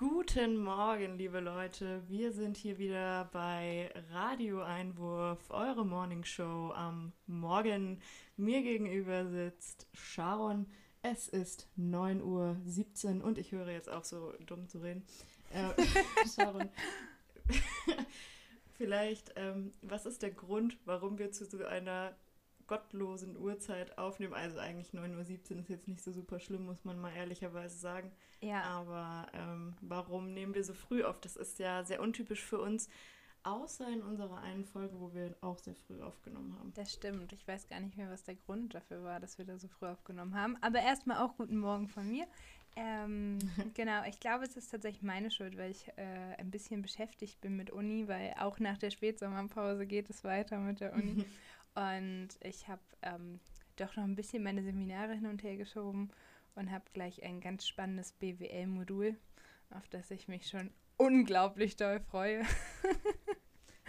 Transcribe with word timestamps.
Guten 0.00 0.56
Morgen, 0.56 1.18
liebe 1.18 1.40
Leute. 1.40 2.02
Wir 2.08 2.32
sind 2.32 2.56
hier 2.56 2.78
wieder 2.78 3.28
bei 3.32 3.92
Radio 4.10 4.62
Einwurf, 4.62 5.50
eure 5.50 5.84
Morning 5.84 6.24
Show 6.24 6.72
am 6.74 7.12
Morgen. 7.26 8.00
Mir 8.38 8.62
gegenüber 8.62 9.26
sitzt 9.26 9.88
Sharon. 9.92 10.64
Es 11.02 11.28
ist 11.28 11.68
9.17 11.78 13.18
Uhr 13.18 13.24
und 13.26 13.36
ich 13.36 13.52
höre 13.52 13.68
jetzt 13.68 13.90
auf, 13.90 14.06
so 14.06 14.32
dumm 14.46 14.66
zu 14.68 14.78
reden. 14.78 15.04
Äh, 15.52 15.68
Sharon, 16.34 16.70
vielleicht, 18.78 19.34
ähm, 19.36 19.74
was 19.82 20.06
ist 20.06 20.22
der 20.22 20.30
Grund, 20.30 20.78
warum 20.86 21.18
wir 21.18 21.30
zu 21.30 21.44
so 21.44 21.62
einer 21.62 22.16
gottlosen 22.70 23.36
Uhrzeit 23.36 23.98
aufnehmen. 23.98 24.32
Also 24.32 24.60
eigentlich 24.60 24.90
9.17 24.90 25.54
Uhr 25.54 25.58
ist 25.58 25.68
jetzt 25.68 25.88
nicht 25.88 26.04
so 26.04 26.12
super 26.12 26.38
schlimm, 26.38 26.66
muss 26.66 26.84
man 26.84 27.00
mal 27.00 27.12
ehrlicherweise 27.12 27.76
sagen. 27.76 28.12
Ja. 28.40 28.62
Aber 28.62 29.26
ähm, 29.34 29.74
warum 29.80 30.32
nehmen 30.32 30.54
wir 30.54 30.62
so 30.62 30.72
früh 30.72 31.02
auf? 31.02 31.20
Das 31.20 31.34
ist 31.34 31.58
ja 31.58 31.82
sehr 31.82 32.00
untypisch 32.00 32.44
für 32.44 32.60
uns. 32.60 32.88
Außer 33.42 33.88
in 33.88 34.02
unserer 34.02 34.38
einen 34.42 34.64
Folge, 34.64 35.00
wo 35.00 35.12
wir 35.12 35.34
auch 35.40 35.58
sehr 35.58 35.74
früh 35.74 36.00
aufgenommen 36.00 36.56
haben. 36.60 36.72
Das 36.74 36.92
stimmt. 36.92 37.32
Ich 37.32 37.48
weiß 37.48 37.66
gar 37.66 37.80
nicht 37.80 37.96
mehr, 37.96 38.08
was 38.08 38.22
der 38.22 38.36
Grund 38.36 38.72
dafür 38.72 39.02
war, 39.02 39.18
dass 39.18 39.36
wir 39.38 39.44
da 39.44 39.58
so 39.58 39.66
früh 39.66 39.86
aufgenommen 39.86 40.36
haben. 40.36 40.56
Aber 40.60 40.78
erstmal 40.80 41.18
auch 41.24 41.36
guten 41.36 41.58
Morgen 41.58 41.88
von 41.88 42.08
mir. 42.08 42.28
Ähm, 42.76 43.38
genau, 43.74 44.04
ich 44.08 44.20
glaube, 44.20 44.44
es 44.44 44.56
ist 44.56 44.70
tatsächlich 44.70 45.02
meine 45.02 45.32
Schuld, 45.32 45.58
weil 45.58 45.72
ich 45.72 45.88
äh, 45.96 46.36
ein 46.38 46.52
bisschen 46.52 46.82
beschäftigt 46.82 47.40
bin 47.40 47.56
mit 47.56 47.70
Uni, 47.70 48.06
weil 48.06 48.32
auch 48.38 48.60
nach 48.60 48.78
der 48.78 48.90
Spätsommerpause 48.90 49.86
geht 49.86 50.08
es 50.08 50.22
weiter 50.22 50.58
mit 50.58 50.80
der 50.80 50.92
Uni. 50.92 51.24
Und 51.74 52.28
ich 52.40 52.68
habe 52.68 52.82
ähm, 53.02 53.40
doch 53.76 53.96
noch 53.96 54.04
ein 54.04 54.16
bisschen 54.16 54.42
meine 54.42 54.62
Seminare 54.62 55.14
hin 55.14 55.26
und 55.26 55.42
her 55.42 55.56
geschoben 55.56 56.10
und 56.54 56.70
habe 56.70 56.84
gleich 56.92 57.22
ein 57.22 57.40
ganz 57.40 57.66
spannendes 57.66 58.12
BWL-Modul, 58.12 59.16
auf 59.70 59.88
das 59.88 60.10
ich 60.10 60.28
mich 60.28 60.48
schon 60.48 60.70
unglaublich 60.96 61.76
doll 61.76 62.00
freue. 62.00 62.42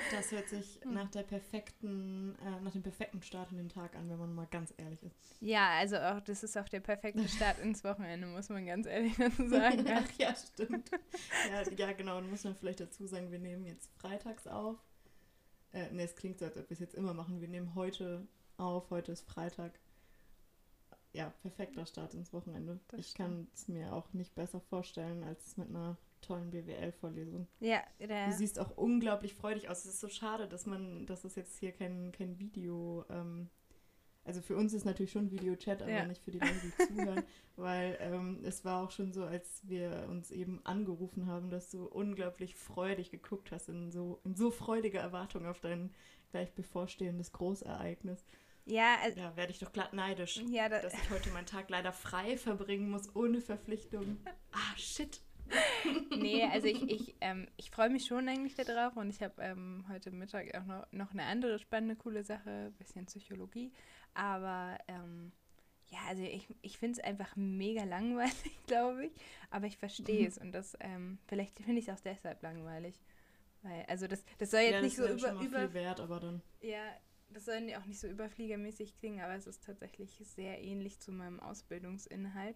Das 0.10 0.32
hört 0.32 0.50
sich 0.50 0.80
hm. 0.82 0.94
nach 0.94 1.10
der 1.10 1.24
perfekten, 1.24 2.36
äh, 2.40 2.62
nach 2.62 2.72
dem 2.72 2.82
perfekten 2.82 3.22
Start 3.22 3.52
in 3.52 3.58
den 3.58 3.70
Tag 3.70 3.96
an, 3.96 4.10
wenn 4.10 4.18
man 4.18 4.34
mal 4.34 4.48
ganz 4.48 4.74
ehrlich 4.78 5.04
ist. 5.04 5.16
Ja, 5.40 5.78
also 5.78 5.98
auch 5.98 6.22
das 6.22 6.44
ist 6.44 6.58
auch 6.58 6.68
der 6.68 6.80
perfekte 6.80 7.28
Start 7.28 7.60
ins 7.64 7.84
Wochenende, 7.84 8.28
muss 8.28 8.50
man 8.50 8.66
ganz 8.66 8.88
ehrlich 8.88 9.16
dazu 9.18 9.48
sagen. 9.50 9.86
Ach 9.88 10.12
ja, 10.18 10.34
stimmt. 10.36 10.90
Ja, 11.50 11.72
ja, 11.72 11.94
genau. 11.94 12.18
Und 12.18 12.30
muss 12.30 12.44
man 12.44 12.56
vielleicht 12.56 12.80
dazu 12.80 13.06
sagen, 13.06 13.32
wir 13.32 13.40
nehmen 13.40 13.66
jetzt 13.66 13.92
freitags 14.00 14.48
auf. 14.48 14.78
Äh, 15.74 15.92
ne, 15.92 16.04
es 16.04 16.16
klingt 16.16 16.40
so, 16.40 16.46
als 16.46 16.58
ob 16.58 16.70
wir 16.70 16.74
es 16.74 16.80
jetzt 16.80 16.96
immer 16.96 17.14
machen. 17.14 17.42
Wir 17.42 17.48
nehmen 17.48 17.76
heute 17.76 18.28
auf, 18.58 18.90
heute 18.90 19.12
ist 19.12 19.28
Freitag. 19.28 19.80
Ja, 21.14 21.34
perfekter 21.42 21.86
Start 21.86 22.14
ins 22.14 22.32
Wochenende. 22.32 22.80
Das 22.88 23.00
ich 23.00 23.14
kann 23.14 23.48
es 23.54 23.68
mir 23.68 23.94
auch 23.94 24.14
nicht 24.14 24.34
besser 24.34 24.62
vorstellen, 24.62 25.24
als 25.24 25.58
mit 25.58 25.70
einer 25.70 25.98
tollen 26.22 26.52
BWL-Vorlesung. 26.52 27.48
Ja, 27.60 27.82
der 28.00 28.28
Du 28.28 28.34
siehst 28.34 28.60
auch 28.60 28.78
unglaublich 28.78 29.34
freudig 29.34 29.70
aus. 29.70 29.80
Es 29.80 29.96
ist 29.96 30.00
so 30.00 30.08
schade, 30.08 30.48
dass 30.48 30.66
man, 30.66 31.06
dass 31.08 31.24
es 31.26 31.36
jetzt 31.36 31.58
hier 31.58 31.72
kein, 31.72 32.12
kein 32.12 32.40
Video 32.40 33.06
ähm, 33.10 33.50
also 34.24 34.42
für 34.42 34.56
uns 34.56 34.74
ist 34.74 34.86
natürlich 34.86 35.12
schon 35.12 35.32
Videochat, 35.32 35.82
aber 35.82 35.92
ja. 35.92 36.06
nicht 36.06 36.24
für 36.24 36.32
die 36.32 36.40
Leute, 36.40 36.54
die 36.64 36.88
zuhören, 36.88 37.24
weil 37.56 37.98
ähm, 38.00 38.40
es 38.44 38.64
war 38.64 38.84
auch 38.84 38.92
schon 38.92 39.14
so, 39.14 39.24
als 39.24 39.62
wir 39.68 40.08
uns 40.10 40.32
eben 40.32 40.62
angerufen 40.64 41.26
haben, 41.26 41.50
dass 41.50 41.72
du 41.72 41.86
unglaublich 41.86 42.56
freudig 42.56 43.10
geguckt 43.10 43.52
hast, 43.52 43.70
in 43.70 43.92
so, 43.92 44.22
in 44.24 44.36
so 44.36 44.52
freudiger 44.52 45.00
Erwartung 45.00 45.48
auf 45.48 45.60
dein 45.60 45.92
gleich 46.32 46.54
bevorstehendes 46.54 47.32
Großereignis. 47.32 48.26
Ja, 48.66 48.98
also, 49.02 49.20
da 49.20 49.36
werde 49.36 49.52
ich 49.52 49.60
doch 49.60 49.74
glatt 49.74 49.94
neidisch, 49.94 50.42
ja, 50.50 50.70
da, 50.70 50.82
dass 50.82 50.94
ich 50.94 51.10
heute 51.10 51.32
meinen 51.32 51.48
Tag 51.48 51.70
leider 51.70 51.92
frei 51.92 52.38
verbringen 52.38 52.90
muss, 52.90 53.16
ohne 53.16 53.42
Verpflichtung. 53.42 54.18
Ah, 54.54 54.78
shit. 54.78 55.22
nee, 56.18 56.44
also 56.44 56.68
ich, 56.68 56.84
ich, 56.90 57.16
ähm, 57.22 57.48
ich 57.56 57.72
freue 57.72 57.90
mich 57.90 58.06
schon 58.06 58.28
eigentlich 58.28 58.54
darauf 58.56 58.98
und 58.98 59.10
ich 59.10 59.22
habe 59.22 59.42
ähm, 59.42 59.86
heute 59.90 60.12
Mittag 60.12 60.54
auch 60.56 60.66
noch, 60.66 60.92
noch 60.92 61.12
eine 61.12 61.24
andere 61.24 61.58
spannende, 61.58 61.96
coole 61.96 62.24
Sache, 62.26 62.50
ein 62.68 62.74
bisschen 62.74 63.06
Psychologie. 63.06 63.72
Aber 64.14 64.78
ähm, 64.88 65.32
ja, 65.90 66.00
also 66.08 66.24
ich, 66.24 66.48
ich 66.62 66.78
finde 66.78 67.00
es 67.00 67.04
einfach 67.04 67.36
mega 67.36 67.84
langweilig, 67.84 68.60
glaube 68.68 69.08
ich. 69.08 69.12
Aber 69.50 69.68
ich 69.68 69.78
verstehe 69.78 70.28
es 70.28 70.40
mhm. 70.40 70.48
und 70.48 70.52
das, 70.54 70.78
ähm, 70.80 71.20
vielleicht 71.28 71.58
finde 71.58 71.80
ich 71.80 71.88
es 71.88 71.94
auch 71.94 72.02
deshalb 72.02 72.42
langweilig. 72.42 73.00
Weil, 73.62 73.86
also 73.88 74.08
das, 74.08 74.24
das 74.38 74.52
soll 74.52 74.62
jetzt 74.62 74.74
ja, 74.74 74.82
nicht 74.82 74.96
so 74.96 75.08
über, 75.08 75.34
über 75.34 75.74
wert, 75.74 76.00
aber 76.00 76.20
dann. 76.20 76.42
Ja, 76.62 76.84
das 77.30 77.46
soll 77.46 77.74
auch 77.76 77.86
nicht 77.86 78.00
so 78.00 78.08
überfliegermäßig 78.08 78.98
klingen, 78.98 79.22
aber 79.22 79.36
es 79.36 79.48
ist 79.48 79.64
tatsächlich 79.64 80.12
sehr 80.26 80.62
ähnlich 80.64 81.00
zu 81.00 81.12
meinem 81.12 81.40
Ausbildungsinhalt. 81.40 82.56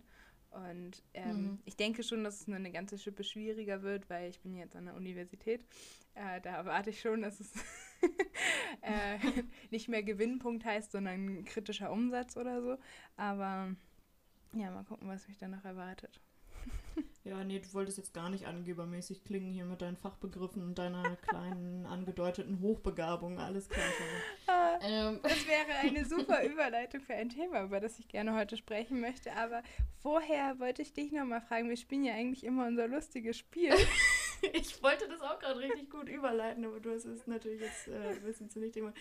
Und 0.55 1.03
ähm, 1.13 1.41
mhm. 1.41 1.59
ich 1.66 1.75
denke 1.75 2.01
schon, 2.01 2.23
dass 2.23 2.41
es 2.41 2.47
nur 2.47 2.55
eine 2.55 2.71
ganze 2.71 2.97
Schippe 2.97 3.25
schwieriger 3.25 3.81
wird, 3.81 4.09
weil 4.09 4.29
ich 4.29 4.39
bin 4.39 4.55
jetzt 4.55 4.75
an 4.75 4.85
der 4.85 4.95
Universität. 4.95 5.61
Äh, 6.13 6.39
da 6.39 6.55
erwarte 6.55 6.91
ich 6.91 7.01
schon, 7.01 7.21
dass 7.21 7.41
es 7.41 7.51
äh, 8.81 9.17
nicht 9.69 9.89
mehr 9.89 10.01
Gewinnpunkt 10.01 10.63
heißt, 10.63 10.94
sondern 10.94 11.44
kritischer 11.44 11.91
Umsatz 11.91 12.38
oder 12.38 12.61
so. 12.61 12.77
Aber 13.17 13.75
ja, 14.53 14.71
mal 14.71 14.85
gucken, 14.85 15.09
was 15.09 15.27
mich 15.27 15.38
danach 15.38 15.65
erwartet. 15.65 16.21
Ja, 17.25 17.43
nee, 17.43 17.57
du 17.57 17.73
wolltest 17.73 17.97
jetzt 17.97 18.13
gar 18.13 18.29
nicht 18.29 18.45
angebermäßig 18.45 19.23
klingen 19.23 19.51
hier 19.51 19.65
mit 19.65 19.81
deinen 19.81 19.97
Fachbegriffen 19.97 20.61
und 20.61 20.77
deiner 20.77 21.15
kleinen 21.27 21.87
angedeuteten 21.87 22.59
Hochbegabung. 22.61 23.39
Alles 23.39 23.67
klar. 23.67 23.87
Ah, 24.45 24.77
ähm. 24.83 25.19
Das 25.23 25.47
wäre 25.47 25.71
eine 25.81 26.05
super 26.05 26.43
Überleitung 26.45 27.01
für 27.01 27.15
ein 27.15 27.29
Thema, 27.29 27.63
über 27.63 27.79
das 27.79 27.97
ich 27.97 28.07
gerne 28.07 28.35
heute 28.35 28.57
sprechen 28.57 29.01
möchte. 29.01 29.35
Aber 29.35 29.63
vorher 30.03 30.59
wollte 30.59 30.83
ich 30.83 30.93
dich 30.93 31.11
nochmal 31.11 31.41
fragen, 31.41 31.67
wir 31.67 31.77
spielen 31.77 32.03
ja 32.03 32.13
eigentlich 32.13 32.43
immer 32.43 32.67
unser 32.67 32.87
lustiges 32.87 33.39
Spiel. 33.39 33.73
ich 34.53 34.83
wollte 34.83 35.07
das 35.07 35.21
auch 35.21 35.39
gerade 35.39 35.61
richtig 35.61 35.89
gut 35.89 36.07
überleiten, 36.07 36.63
aber 36.63 36.79
du 36.79 36.93
hast 36.93 37.05
es 37.05 37.25
natürlich 37.25 37.61
jetzt 37.61 37.87
äh, 37.87 38.09
ein 38.09 38.21
bisschen 38.21 38.51
zu 38.51 38.59
nicht 38.59 38.75
gemacht. 38.75 38.93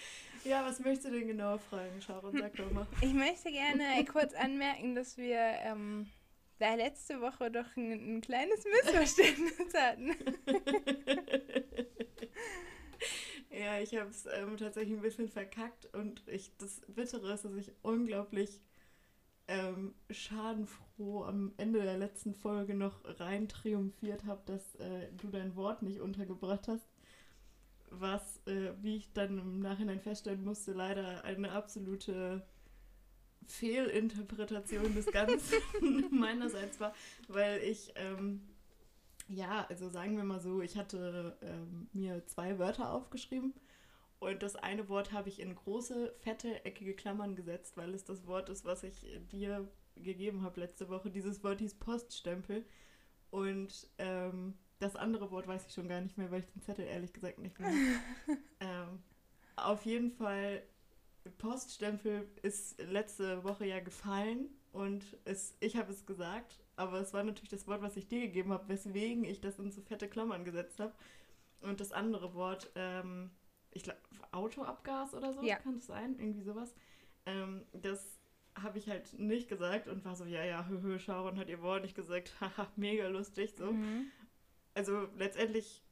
Ja, 0.45 0.65
was 0.65 0.81
möchtest 0.81 1.09
du 1.09 1.11
denn 1.11 1.29
genau 1.29 1.59
fragen, 1.59 2.01
Sharon? 2.01 2.39
Sag 2.39 2.57
doch 2.57 2.71
mal. 2.71 2.87
Ich 3.03 3.13
möchte 3.13 3.51
gerne 3.51 4.03
kurz 4.11 4.33
anmerken, 4.33 4.95
dass 4.95 5.19
wir... 5.19 5.37
Ähm, 5.37 6.07
da 6.59 6.75
letzte 6.75 7.21
Woche 7.21 7.51
doch 7.51 7.77
ein, 7.77 8.17
ein 8.17 8.21
kleines 8.21 8.65
Missverständnis 8.65 9.75
hatten. 9.75 10.11
ja, 13.51 13.81
ich 13.81 13.95
habe 13.97 14.11
es 14.11 14.27
ähm, 14.27 14.57
tatsächlich 14.57 14.97
ein 14.97 15.03
bisschen 15.03 15.29
verkackt 15.29 15.93
und 15.95 16.23
ich 16.29 16.57
das 16.59 16.81
Bittere 16.89 17.33
ist, 17.33 17.45
dass 17.45 17.55
ich 17.55 17.73
unglaublich 17.83 18.61
ähm, 19.47 19.95
schadenfroh 20.11 21.25
am 21.25 21.53
Ende 21.57 21.83
der 21.83 21.99
letzten 21.99 22.35
Folge 22.35 22.75
noch 22.75 23.01
rein 23.21 23.49
triumphiert 23.49 24.25
habe, 24.25 24.43
dass 24.47 24.75
äh, 24.77 25.09
du 25.13 25.29
dein 25.29 25.55
Wort 25.57 25.83
nicht 25.83 26.01
untergebracht 26.01 26.69
hast. 26.69 26.89
Was, 27.91 28.41
äh, 28.47 28.73
wie 28.81 28.97
ich 28.97 29.13
dann 29.13 29.39
im 29.39 29.61
Nachhinein 29.61 30.01
feststellen 30.01 30.43
musste, 30.45 30.73
leider 30.73 31.25
eine 31.25 31.53
absolute 31.53 32.45
Fehlinterpretation 33.47 34.95
des 34.95 35.07
Ganzen 35.07 35.59
meinerseits 36.11 36.81
war, 36.81 36.95
weil 37.29 37.63
ich, 37.63 37.93
ähm, 37.97 38.43
ja, 39.29 39.67
also 39.69 39.89
sagen 39.89 40.17
wir 40.17 40.25
mal 40.25 40.41
so, 40.41 40.61
ich 40.61 40.77
hatte 40.77 41.37
ähm, 41.43 41.89
mir 41.93 42.27
zwei 42.27 42.59
Wörter 42.59 42.93
aufgeschrieben 42.93 43.55
und 44.19 44.43
das 44.43 44.57
eine 44.57 44.89
Wort 44.89 45.13
habe 45.13 45.29
ich 45.29 45.41
in 45.41 45.55
große, 45.55 46.15
fette, 46.21 46.65
eckige 46.65 46.95
Klammern 46.95 47.37
gesetzt, 47.37 47.77
weil 47.77 47.95
es 47.95 48.05
das 48.05 48.27
Wort 48.27 48.49
ist, 48.49 48.65
was 48.65 48.83
ich 48.83 49.07
dir 49.31 49.69
gegeben 49.97 50.43
habe 50.43 50.61
letzte 50.61 50.89
Woche. 50.89 51.11
Dieses 51.11 51.45
Wort 51.45 51.61
hieß 51.61 51.75
Poststempel 51.75 52.65
und 53.31 53.89
ähm, 53.99 54.55
das 54.79 54.97
andere 54.97 55.31
Wort 55.31 55.47
weiß 55.47 55.67
ich 55.67 55.75
schon 55.75 55.89
gar 55.89 56.01
nicht 56.01 56.19
mehr, 56.19 56.31
weil 56.31 56.41
ich 56.41 56.53
den 56.53 56.63
Zettel 56.63 56.87
ehrlich 56.87 57.13
gesagt 57.13 57.39
nicht 57.39 57.59
mehr. 57.59 57.71
ähm, 58.61 59.03
auf 59.57 59.85
jeden 59.85 60.11
Fall 60.11 60.63
Poststempel 61.31 62.29
ist 62.43 62.81
letzte 62.81 63.45
Woche 63.45 63.67
ja 63.67 63.81
gefallen 63.81 64.49
und 64.73 65.05
es, 65.25 65.57
ich 65.61 65.77
habe 65.77 65.93
es 65.93 66.05
gesagt, 66.05 66.65
aber 66.77 67.01
es 67.01 67.13
war 67.15 67.23
natürlich 67.23 67.51
das 67.51 67.67
Wort, 67.67 67.83
was 67.83 67.97
ich 67.97 68.09
dir 68.09 68.21
gegeben 68.23 68.53
habe, 68.53 68.69
weswegen 68.69 69.25
ich 69.25 69.41
das 69.41 69.59
in 69.59 69.71
so 69.71 69.81
fette 69.83 70.09
Klammern 70.09 70.45
gesetzt 70.45 70.81
habe. 70.81 70.93
Und 71.61 71.81
das 71.81 71.93
andere 71.93 72.35
Wort, 72.35 72.71
ähm, 72.75 73.31
ich 73.71 73.85
glaube, 73.85 74.01
Autoabgas 74.33 75.15
oder 75.15 75.33
so, 75.33 75.43
ja. 75.43 75.57
kann 75.57 75.77
das 75.77 75.87
sein? 75.87 76.19
Irgendwie 76.19 76.43
sowas. 76.43 76.75
Ähm, 77.27 77.65
das 77.73 78.19
habe 78.61 78.79
ich 78.79 78.89
halt 78.89 79.19
nicht 79.19 79.49
gesagt 79.49 79.89
und 79.89 80.05
war 80.05 80.15
so, 80.15 80.25
ja, 80.25 80.45
ja, 80.45 80.67
hö, 80.67 80.81
hö, 80.83 80.99
Sharon 80.99 81.39
hat 81.39 81.49
ihr 81.49 81.63
Wort 81.63 81.83
nicht 81.83 81.95
gesagt, 81.95 82.35
haha, 82.41 82.69
mega 82.77 83.09
lustig, 83.09 83.55
so. 83.57 83.73
Mhm. 83.73 84.11
Also 84.75 85.09
letztendlich, 85.17 85.83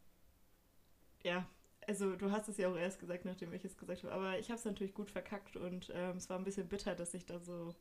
ja, 1.23 1.47
also 1.87 2.17
du 2.17 2.31
hast 2.31 2.49
es 2.49 2.59
ja 2.59 2.69
auch 2.69 2.77
erst 2.77 3.01
gesagt, 3.01 3.25
nachdem 3.25 3.53
ich 3.53 3.65
es 3.65 3.77
gesagt 3.77 4.05
habe, 4.05 4.13
aber 4.13 4.39
ich 4.39 4.49
habe 4.49 4.59
es 4.59 4.65
natürlich 4.65 4.95
gut 4.95 5.11
verkackt 5.11 5.57
und 5.57 5.91
ähm, 5.95 6.17
es 6.17 6.29
war 6.31 6.39
ein 6.39 6.45
bisschen 6.45 6.69
bitter, 6.69 6.95
dass 6.95 7.15
ich 7.15 7.27
da 7.27 7.39
so 7.39 7.75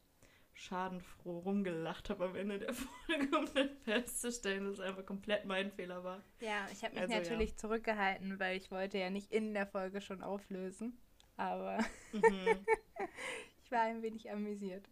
schadenfroh 0.54 1.40
rumgelacht 1.40 2.10
habe 2.10 2.26
am 2.26 2.36
Ende 2.36 2.60
der 2.60 2.74
Folge, 3.06 3.38
um 3.38 3.46
dann 3.54 3.70
festzustellen, 3.84 4.66
dass 4.66 4.74
es 4.74 4.80
einfach 4.80 5.06
komplett 5.06 5.46
mein 5.46 5.72
Fehler 5.72 6.04
war. 6.04 6.24
Ja, 6.40 6.68
ich 6.72 6.84
habe 6.84 6.94
mich 6.94 7.04
also, 7.04 7.16
natürlich 7.16 7.52
ja. 7.52 7.58
zurückgehalten, 7.58 8.40
weil 8.40 8.58
ich 8.58 8.72
wollte 8.72 8.98
ja 8.98 9.10
nicht 9.10 9.32
in 9.32 9.54
der 9.54 9.68
Folge 9.68 10.02
schon 10.02 10.22
auflösen, 10.22 10.98
aber 11.38 11.78
mhm. 12.14 12.66
ich 13.64 13.72
war 13.72 13.82
ein 13.82 14.02
wenig 14.02 14.30
amüsiert. 14.30 14.88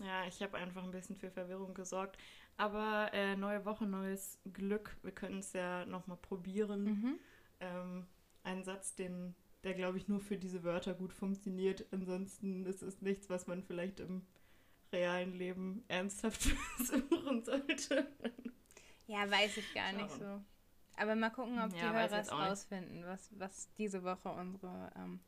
Ja, 0.00 0.26
ich 0.26 0.42
habe 0.42 0.58
einfach 0.58 0.82
ein 0.82 0.90
bisschen 0.90 1.16
für 1.16 1.30
Verwirrung 1.30 1.74
gesorgt. 1.74 2.18
Aber 2.56 3.10
äh, 3.12 3.36
neue 3.36 3.64
Woche, 3.64 3.86
neues 3.86 4.38
Glück. 4.52 4.96
Wir 5.02 5.12
können 5.12 5.38
es 5.38 5.52
ja 5.52 5.86
nochmal 5.86 6.16
probieren. 6.16 6.84
Mhm. 6.84 7.18
Ähm, 7.62 8.06
ein 8.42 8.62
Satz, 8.64 8.94
den, 8.96 9.34
der, 9.64 9.74
glaube 9.74 9.96
ich, 9.98 10.08
nur 10.08 10.20
für 10.20 10.36
diese 10.36 10.62
Wörter 10.64 10.94
gut 10.94 11.12
funktioniert. 11.12 11.86
Ansonsten 11.92 12.66
ist 12.66 12.82
es 12.82 13.00
nichts, 13.00 13.30
was 13.30 13.46
man 13.46 13.62
vielleicht 13.62 14.00
im 14.00 14.26
realen 14.92 15.32
Leben 15.34 15.84
ernsthaft 15.88 16.42
versuchen 16.76 17.44
sollte. 17.44 18.06
Ja, 19.06 19.30
weiß 19.30 19.56
ich 19.56 19.72
gar 19.74 19.92
nicht 19.92 20.10
Schauen. 20.10 20.18
so. 20.40 21.00
Aber 21.00 21.14
mal 21.14 21.30
gucken, 21.30 21.58
ob 21.60 21.70
die 21.70 21.76
Ja, 21.78 21.94
weiß 21.94 22.10
Hörer 22.10 22.20
es 22.20 22.30
nicht. 22.30 22.38
rausfinden, 22.38 23.04
was, 23.06 23.30
was 23.38 23.72
diese 23.78 24.02
Woche 24.04 24.28
unsere 24.30 24.90
ähm, 24.96 25.20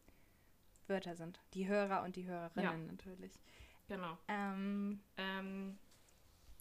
Wörter 0.88 1.16
sind. 1.16 1.40
Die 1.54 1.66
Hörer 1.66 2.02
und 2.02 2.16
die 2.16 2.26
Hörerinnen 2.26 2.86
Ja. 2.86 2.92
natürlich. 2.92 3.32
Genau. 3.88 4.18
Ähm, 4.28 5.00
Ähm, 5.16 5.78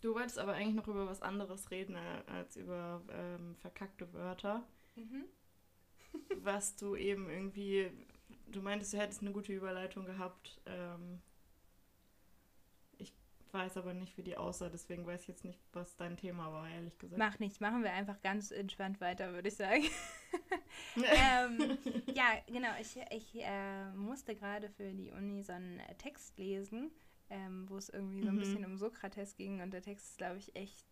du 0.01 0.13
wolltest 0.13 0.39
aber 0.39 0.53
eigentlich 0.53 0.75
noch 0.75 0.87
über 0.87 1.07
was 1.07 1.21
anderes 1.21 1.69
reden 1.71 1.95
äh, 1.95 2.23
als 2.27 2.55
über 2.55 3.01
ähm, 3.09 3.55
verkackte 3.57 4.11
Wörter. 4.13 4.63
mhm. 4.95 5.25
Was 6.41 6.75
du 6.75 6.95
eben 6.95 7.29
irgendwie, 7.29 7.91
du 8.47 8.61
meintest, 8.61 8.93
du 8.93 8.97
hättest 8.97 9.21
eine 9.21 9.31
gute 9.31 9.53
Überleitung 9.53 10.05
gehabt. 10.05 10.61
Ähm, 10.65 11.21
ich 12.97 13.13
weiß 13.51 13.77
aber 13.77 13.93
nicht, 13.93 14.17
wie 14.17 14.23
die 14.23 14.37
aussah, 14.37 14.69
deswegen 14.69 15.05
weiß 15.05 15.21
ich 15.21 15.27
jetzt 15.27 15.45
nicht, 15.45 15.59
was 15.73 15.95
dein 15.95 16.17
Thema 16.17 16.51
war, 16.51 16.69
ehrlich 16.69 16.97
gesagt. 16.97 17.19
Mach 17.19 17.39
nichts, 17.39 17.59
machen 17.59 17.83
wir 17.83 17.91
einfach 17.93 18.21
ganz 18.21 18.51
entspannt 18.51 18.99
weiter, 19.01 19.33
würde 19.33 19.47
ich 19.49 19.55
sagen. 19.55 19.83
ähm, 20.95 21.77
ja, 22.13 22.25
genau. 22.47 22.69
Ich, 22.81 22.97
ich 23.11 23.35
äh, 23.43 23.91
musste 23.93 24.35
gerade 24.35 24.69
für 24.69 24.91
die 24.93 25.11
Uni 25.11 25.43
so 25.43 25.53
einen 25.53 25.79
Text 25.97 26.37
lesen, 26.37 26.91
ähm, 27.29 27.69
wo 27.69 27.77
es 27.77 27.89
irgendwie 27.89 28.23
so 28.23 28.29
ein 28.29 28.35
Mhm. 28.35 28.39
bisschen 28.39 28.65
um 28.65 28.77
Sokrates 28.77 29.35
ging. 29.35 29.61
Und 29.61 29.71
der 29.71 29.81
Text 29.81 30.09
ist, 30.11 30.17
glaube 30.17 30.37
ich, 30.37 30.55
echt, 30.55 30.85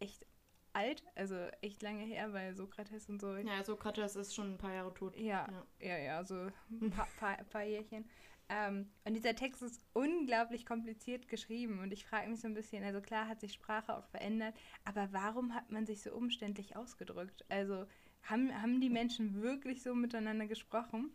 echt 0.00 0.26
alt, 0.74 1.02
also 1.14 1.36
echt 1.60 1.82
lange 1.82 2.04
her, 2.04 2.32
weil 2.32 2.54
Sokrates 2.54 3.08
und 3.08 3.20
so. 3.20 3.36
ja, 3.36 3.62
Sokrates 3.64 4.16
ist 4.16 4.34
schon 4.34 4.54
ein 4.54 4.58
paar 4.58 4.72
Jahre 4.74 4.94
tot. 4.94 5.16
Ja, 5.16 5.46
Ja. 5.50 5.66
ja, 5.80 5.98
ja, 5.98 6.24
so 6.24 6.34
ein 6.80 6.90
paar, 6.90 7.06
paar, 7.16 7.36
paar 7.44 7.62
Jährchen. 7.64 8.08
Ähm, 8.48 8.90
und 9.04 9.14
dieser 9.14 9.34
Text 9.34 9.62
ist 9.62 9.80
unglaublich 9.92 10.66
kompliziert 10.66 11.28
geschrieben 11.28 11.78
und 11.78 11.92
ich 11.92 12.04
frage 12.04 12.28
mich 12.28 12.40
so 12.40 12.48
ein 12.48 12.54
bisschen, 12.54 12.84
also 12.84 13.00
klar 13.00 13.28
hat 13.28 13.40
sich 13.40 13.52
Sprache 13.52 13.96
auch 13.96 14.04
verändert, 14.06 14.54
aber 14.84 15.08
warum 15.12 15.54
hat 15.54 15.70
man 15.70 15.86
sich 15.86 16.02
so 16.02 16.12
umständlich 16.12 16.76
ausgedrückt? 16.76 17.44
Also 17.48 17.86
haben, 18.24 18.52
haben 18.60 18.80
die 18.80 18.90
Menschen 18.90 19.42
wirklich 19.42 19.82
so 19.82 19.94
miteinander 19.94 20.46
gesprochen? 20.46 21.12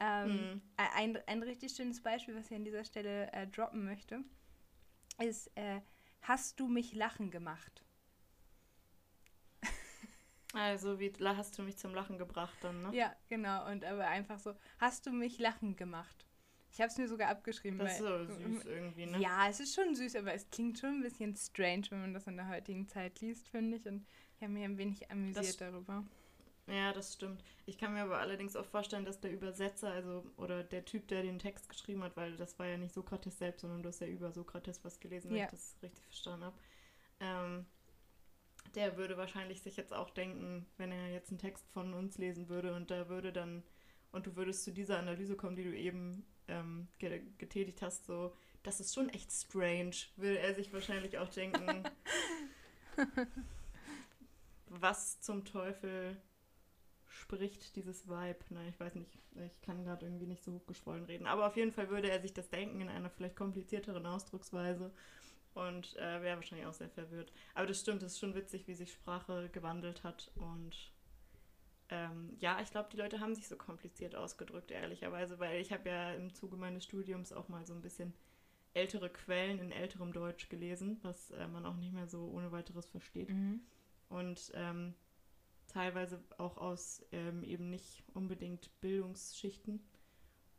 Ähm, 0.00 0.50
Mhm. 0.54 0.60
ein, 0.76 1.18
ein 1.26 1.42
richtig 1.42 1.72
schönes 1.74 2.02
Beispiel, 2.02 2.36
was 2.36 2.50
ich 2.50 2.56
an 2.56 2.64
dieser 2.64 2.84
Stelle 2.84 3.32
äh, 3.32 3.46
droppen 3.46 3.84
möchte, 3.84 4.22
ist, 5.18 5.50
äh, 5.56 5.80
hast 6.22 6.60
du 6.60 6.68
mich 6.68 6.94
lachen 6.94 7.30
gemacht? 7.30 7.85
Also, 10.54 10.98
wie 11.00 11.12
hast 11.22 11.58
du 11.58 11.62
mich 11.62 11.76
zum 11.76 11.94
Lachen 11.94 12.18
gebracht 12.18 12.56
dann, 12.60 12.82
ne? 12.82 12.90
Ja, 12.96 13.14
genau. 13.28 13.68
Und 13.70 13.84
aber 13.84 14.06
einfach 14.06 14.38
so, 14.38 14.54
hast 14.78 15.06
du 15.06 15.10
mich 15.12 15.38
lachen 15.38 15.76
gemacht? 15.76 16.24
Ich 16.72 16.80
habe 16.80 16.88
es 16.90 16.98
mir 16.98 17.08
sogar 17.08 17.28
abgeschrieben. 17.30 17.78
Das 17.78 17.92
ist 17.92 17.98
so 17.98 18.04
weil, 18.04 18.28
süß 18.30 18.64
irgendwie, 18.66 19.06
ne? 19.06 19.18
Ja, 19.18 19.48
es 19.48 19.60
ist 19.60 19.74
schon 19.74 19.94
süß, 19.94 20.16
aber 20.16 20.34
es 20.34 20.48
klingt 20.50 20.78
schon 20.78 20.90
ein 20.98 21.02
bisschen 21.02 21.34
strange, 21.36 21.84
wenn 21.90 22.00
man 22.00 22.14
das 22.14 22.26
in 22.26 22.36
der 22.36 22.48
heutigen 22.48 22.86
Zeit 22.88 23.20
liest, 23.20 23.48
finde 23.48 23.78
ich. 23.78 23.86
Und 23.86 24.06
ich 24.36 24.42
habe 24.42 24.52
mich 24.52 24.64
ein 24.64 24.76
wenig 24.78 25.10
amüsiert 25.10 25.46
Das- 25.46 25.56
darüber. 25.56 26.04
Ja, 26.68 26.92
das 26.92 27.14
stimmt. 27.14 27.44
Ich 27.64 27.78
kann 27.78 27.92
mir 27.92 28.02
aber 28.02 28.18
allerdings 28.18 28.56
auch 28.56 28.66
vorstellen, 28.66 29.04
dass 29.04 29.20
der 29.20 29.30
Übersetzer, 29.32 29.88
also 29.92 30.24
oder 30.36 30.64
der 30.64 30.84
Typ, 30.84 31.06
der 31.06 31.22
den 31.22 31.38
Text 31.38 31.68
geschrieben 31.68 32.02
hat, 32.02 32.16
weil 32.16 32.36
das 32.36 32.58
war 32.58 32.66
ja 32.66 32.76
nicht 32.76 32.92
Sokrates 32.92 33.38
selbst, 33.38 33.60
sondern 33.60 33.84
du 33.84 33.88
hast 33.88 34.00
ja 34.00 34.08
über 34.08 34.32
Sokrates 34.32 34.84
was 34.84 34.98
gelesen, 34.98 35.30
wenn 35.30 35.36
Ja. 35.38 35.44
ich 35.44 35.50
das 35.52 35.76
richtig 35.80 36.04
verstanden 36.06 36.46
habe. 36.46 36.56
Ähm, 37.20 37.66
der 38.76 38.96
würde 38.96 39.16
wahrscheinlich 39.16 39.62
sich 39.62 39.76
jetzt 39.76 39.92
auch 39.92 40.10
denken, 40.10 40.66
wenn 40.76 40.92
er 40.92 41.10
jetzt 41.10 41.30
einen 41.30 41.38
Text 41.38 41.68
von 41.72 41.94
uns 41.94 42.18
lesen 42.18 42.48
würde 42.48 42.74
und 42.74 42.90
da 42.90 43.08
würde 43.08 43.32
dann, 43.32 43.62
und 44.12 44.26
du 44.26 44.36
würdest 44.36 44.64
zu 44.64 44.70
dieser 44.70 44.98
Analyse 44.98 45.34
kommen, 45.34 45.56
die 45.56 45.64
du 45.64 45.76
eben 45.76 46.24
ähm, 46.46 46.86
ge 46.98 47.22
getätigt 47.38 47.82
hast, 47.82 48.04
so, 48.04 48.34
das 48.62 48.78
ist 48.80 48.94
schon 48.94 49.08
echt 49.08 49.32
strange, 49.32 49.96
würde 50.16 50.38
er 50.38 50.54
sich 50.54 50.72
wahrscheinlich 50.72 51.18
auch 51.18 51.28
denken. 51.30 51.84
was 54.68 55.20
zum 55.20 55.44
Teufel 55.44 56.16
spricht 57.06 57.76
dieses 57.76 58.08
Vibe? 58.08 58.44
Nein, 58.50 58.68
ich 58.68 58.78
weiß 58.78 58.94
nicht, 58.94 59.18
ich 59.46 59.60
kann 59.62 59.84
gerade 59.84 60.04
irgendwie 60.04 60.26
nicht 60.26 60.44
so 60.44 60.52
hochgeschwollen 60.52 61.04
reden. 61.04 61.26
Aber 61.26 61.46
auf 61.46 61.56
jeden 61.56 61.72
Fall 61.72 61.88
würde 61.88 62.10
er 62.10 62.20
sich 62.20 62.34
das 62.34 62.50
denken 62.50 62.80
in 62.80 62.88
einer 62.88 63.10
vielleicht 63.10 63.36
komplizierteren 63.36 64.04
Ausdrucksweise 64.06 64.92
und 65.56 65.96
äh, 65.96 66.22
wäre 66.22 66.36
wahrscheinlich 66.36 66.66
auch 66.66 66.72
sehr 66.72 66.90
verwirrt. 66.90 67.32
Aber 67.54 67.66
das 67.66 67.80
stimmt, 67.80 68.02
es 68.02 68.12
ist 68.12 68.20
schon 68.20 68.34
witzig, 68.34 68.66
wie 68.68 68.74
sich 68.74 68.92
Sprache 68.92 69.48
gewandelt 69.50 70.04
hat 70.04 70.30
und 70.36 70.92
ähm, 71.88 72.34
ja, 72.40 72.60
ich 72.60 72.70
glaube, 72.70 72.88
die 72.90 72.96
Leute 72.96 73.20
haben 73.20 73.34
sich 73.34 73.46
so 73.46 73.56
kompliziert 73.56 74.16
ausgedrückt, 74.16 74.70
ehrlicherweise, 74.72 75.38
weil 75.38 75.60
ich 75.60 75.72
habe 75.72 75.88
ja 75.88 76.12
im 76.14 76.34
Zuge 76.34 76.56
meines 76.56 76.82
Studiums 76.84 77.32
auch 77.32 77.48
mal 77.48 77.64
so 77.64 77.74
ein 77.74 77.80
bisschen 77.80 78.12
ältere 78.74 79.08
Quellen 79.08 79.58
in 79.60 79.70
älterem 79.72 80.12
Deutsch 80.12 80.48
gelesen, 80.48 80.98
was 81.02 81.30
äh, 81.30 81.46
man 81.46 81.64
auch 81.64 81.76
nicht 81.76 81.92
mehr 81.92 82.08
so 82.08 82.28
ohne 82.28 82.50
weiteres 82.52 82.88
versteht 82.88 83.30
Mhm. 83.30 83.60
und 84.08 84.50
ähm, 84.54 84.94
teilweise 85.68 86.22
auch 86.38 86.56
aus 86.58 87.04
ähm, 87.12 87.42
eben 87.44 87.70
nicht 87.70 88.02
unbedingt 88.14 88.68
Bildungsschichten. 88.80 89.80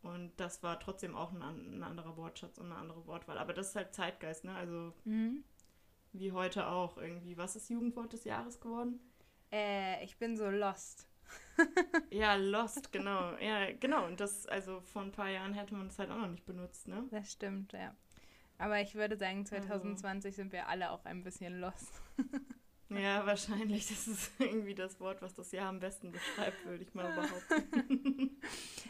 Und 0.02 0.32
das 0.38 0.64
war 0.64 0.80
trotzdem 0.80 1.16
auch 1.16 1.32
ein, 1.34 1.42
ein 1.42 1.84
anderer 1.84 2.16
Wortschatz 2.18 2.58
und 2.58 2.68
eine 2.68 2.76
andere 2.76 3.06
Wortwahl. 3.08 3.38
Aber 3.38 3.54
das 3.54 3.70
ist 3.70 3.76
halt 3.76 3.94
Zeitgeist, 3.94 4.44
ne? 4.46 4.54
Also 4.56 4.94
Mhm. 5.06 5.44
wie 6.14 6.32
heute 6.32 6.68
auch 6.68 6.98
irgendwie. 6.98 7.38
Was 7.38 7.56
ist 7.56 7.70
Jugendwort 7.70 8.14
des 8.14 8.24
Jahres 8.24 8.60
geworden? 8.62 9.00
Äh, 9.52 10.04
ich 10.04 10.18
bin 10.18 10.36
so 10.38 10.50
lost. 10.50 11.08
Ja, 12.10 12.36
Lost, 12.36 12.92
genau. 12.94 13.36
Ja, 13.38 13.72
genau. 13.74 14.06
Und 14.06 14.20
das, 14.20 14.46
also 14.46 14.80
vor 14.80 15.02
ein 15.02 15.12
paar 15.12 15.30
Jahren 15.30 15.54
hätte 15.54 15.76
man 15.76 15.88
das 15.88 16.00
halt 16.00 16.10
auch 16.10 16.18
noch 16.18 16.28
nicht 16.30 16.46
benutzt, 16.46 16.88
ne? 16.88 17.04
Das 17.12 17.32
stimmt, 17.34 17.74
ja. 17.74 17.94
Aber 18.60 18.80
ich 18.80 18.96
würde 18.96 19.18
sagen, 19.18 19.40
Also 19.40 19.56
2020 19.58 20.36
sind 20.36 20.52
wir 20.54 20.68
alle 20.68 20.92
auch 20.92 21.04
ein 21.06 21.24
bisschen 21.24 21.60
lost. 21.60 22.02
Ja, 22.90 23.26
wahrscheinlich. 23.26 23.86
Das 23.90 24.08
ist 24.08 24.32
irgendwie 24.40 24.74
das 24.74 24.98
Wort, 25.02 25.22
was 25.22 25.34
das 25.34 25.52
Jahr 25.52 25.68
am 25.68 25.82
besten 25.82 26.14
beschreibt, 26.14 26.64
würde 26.66 26.84
ich 26.86 26.94
mal 26.94 27.12
behaupten. 27.16 28.40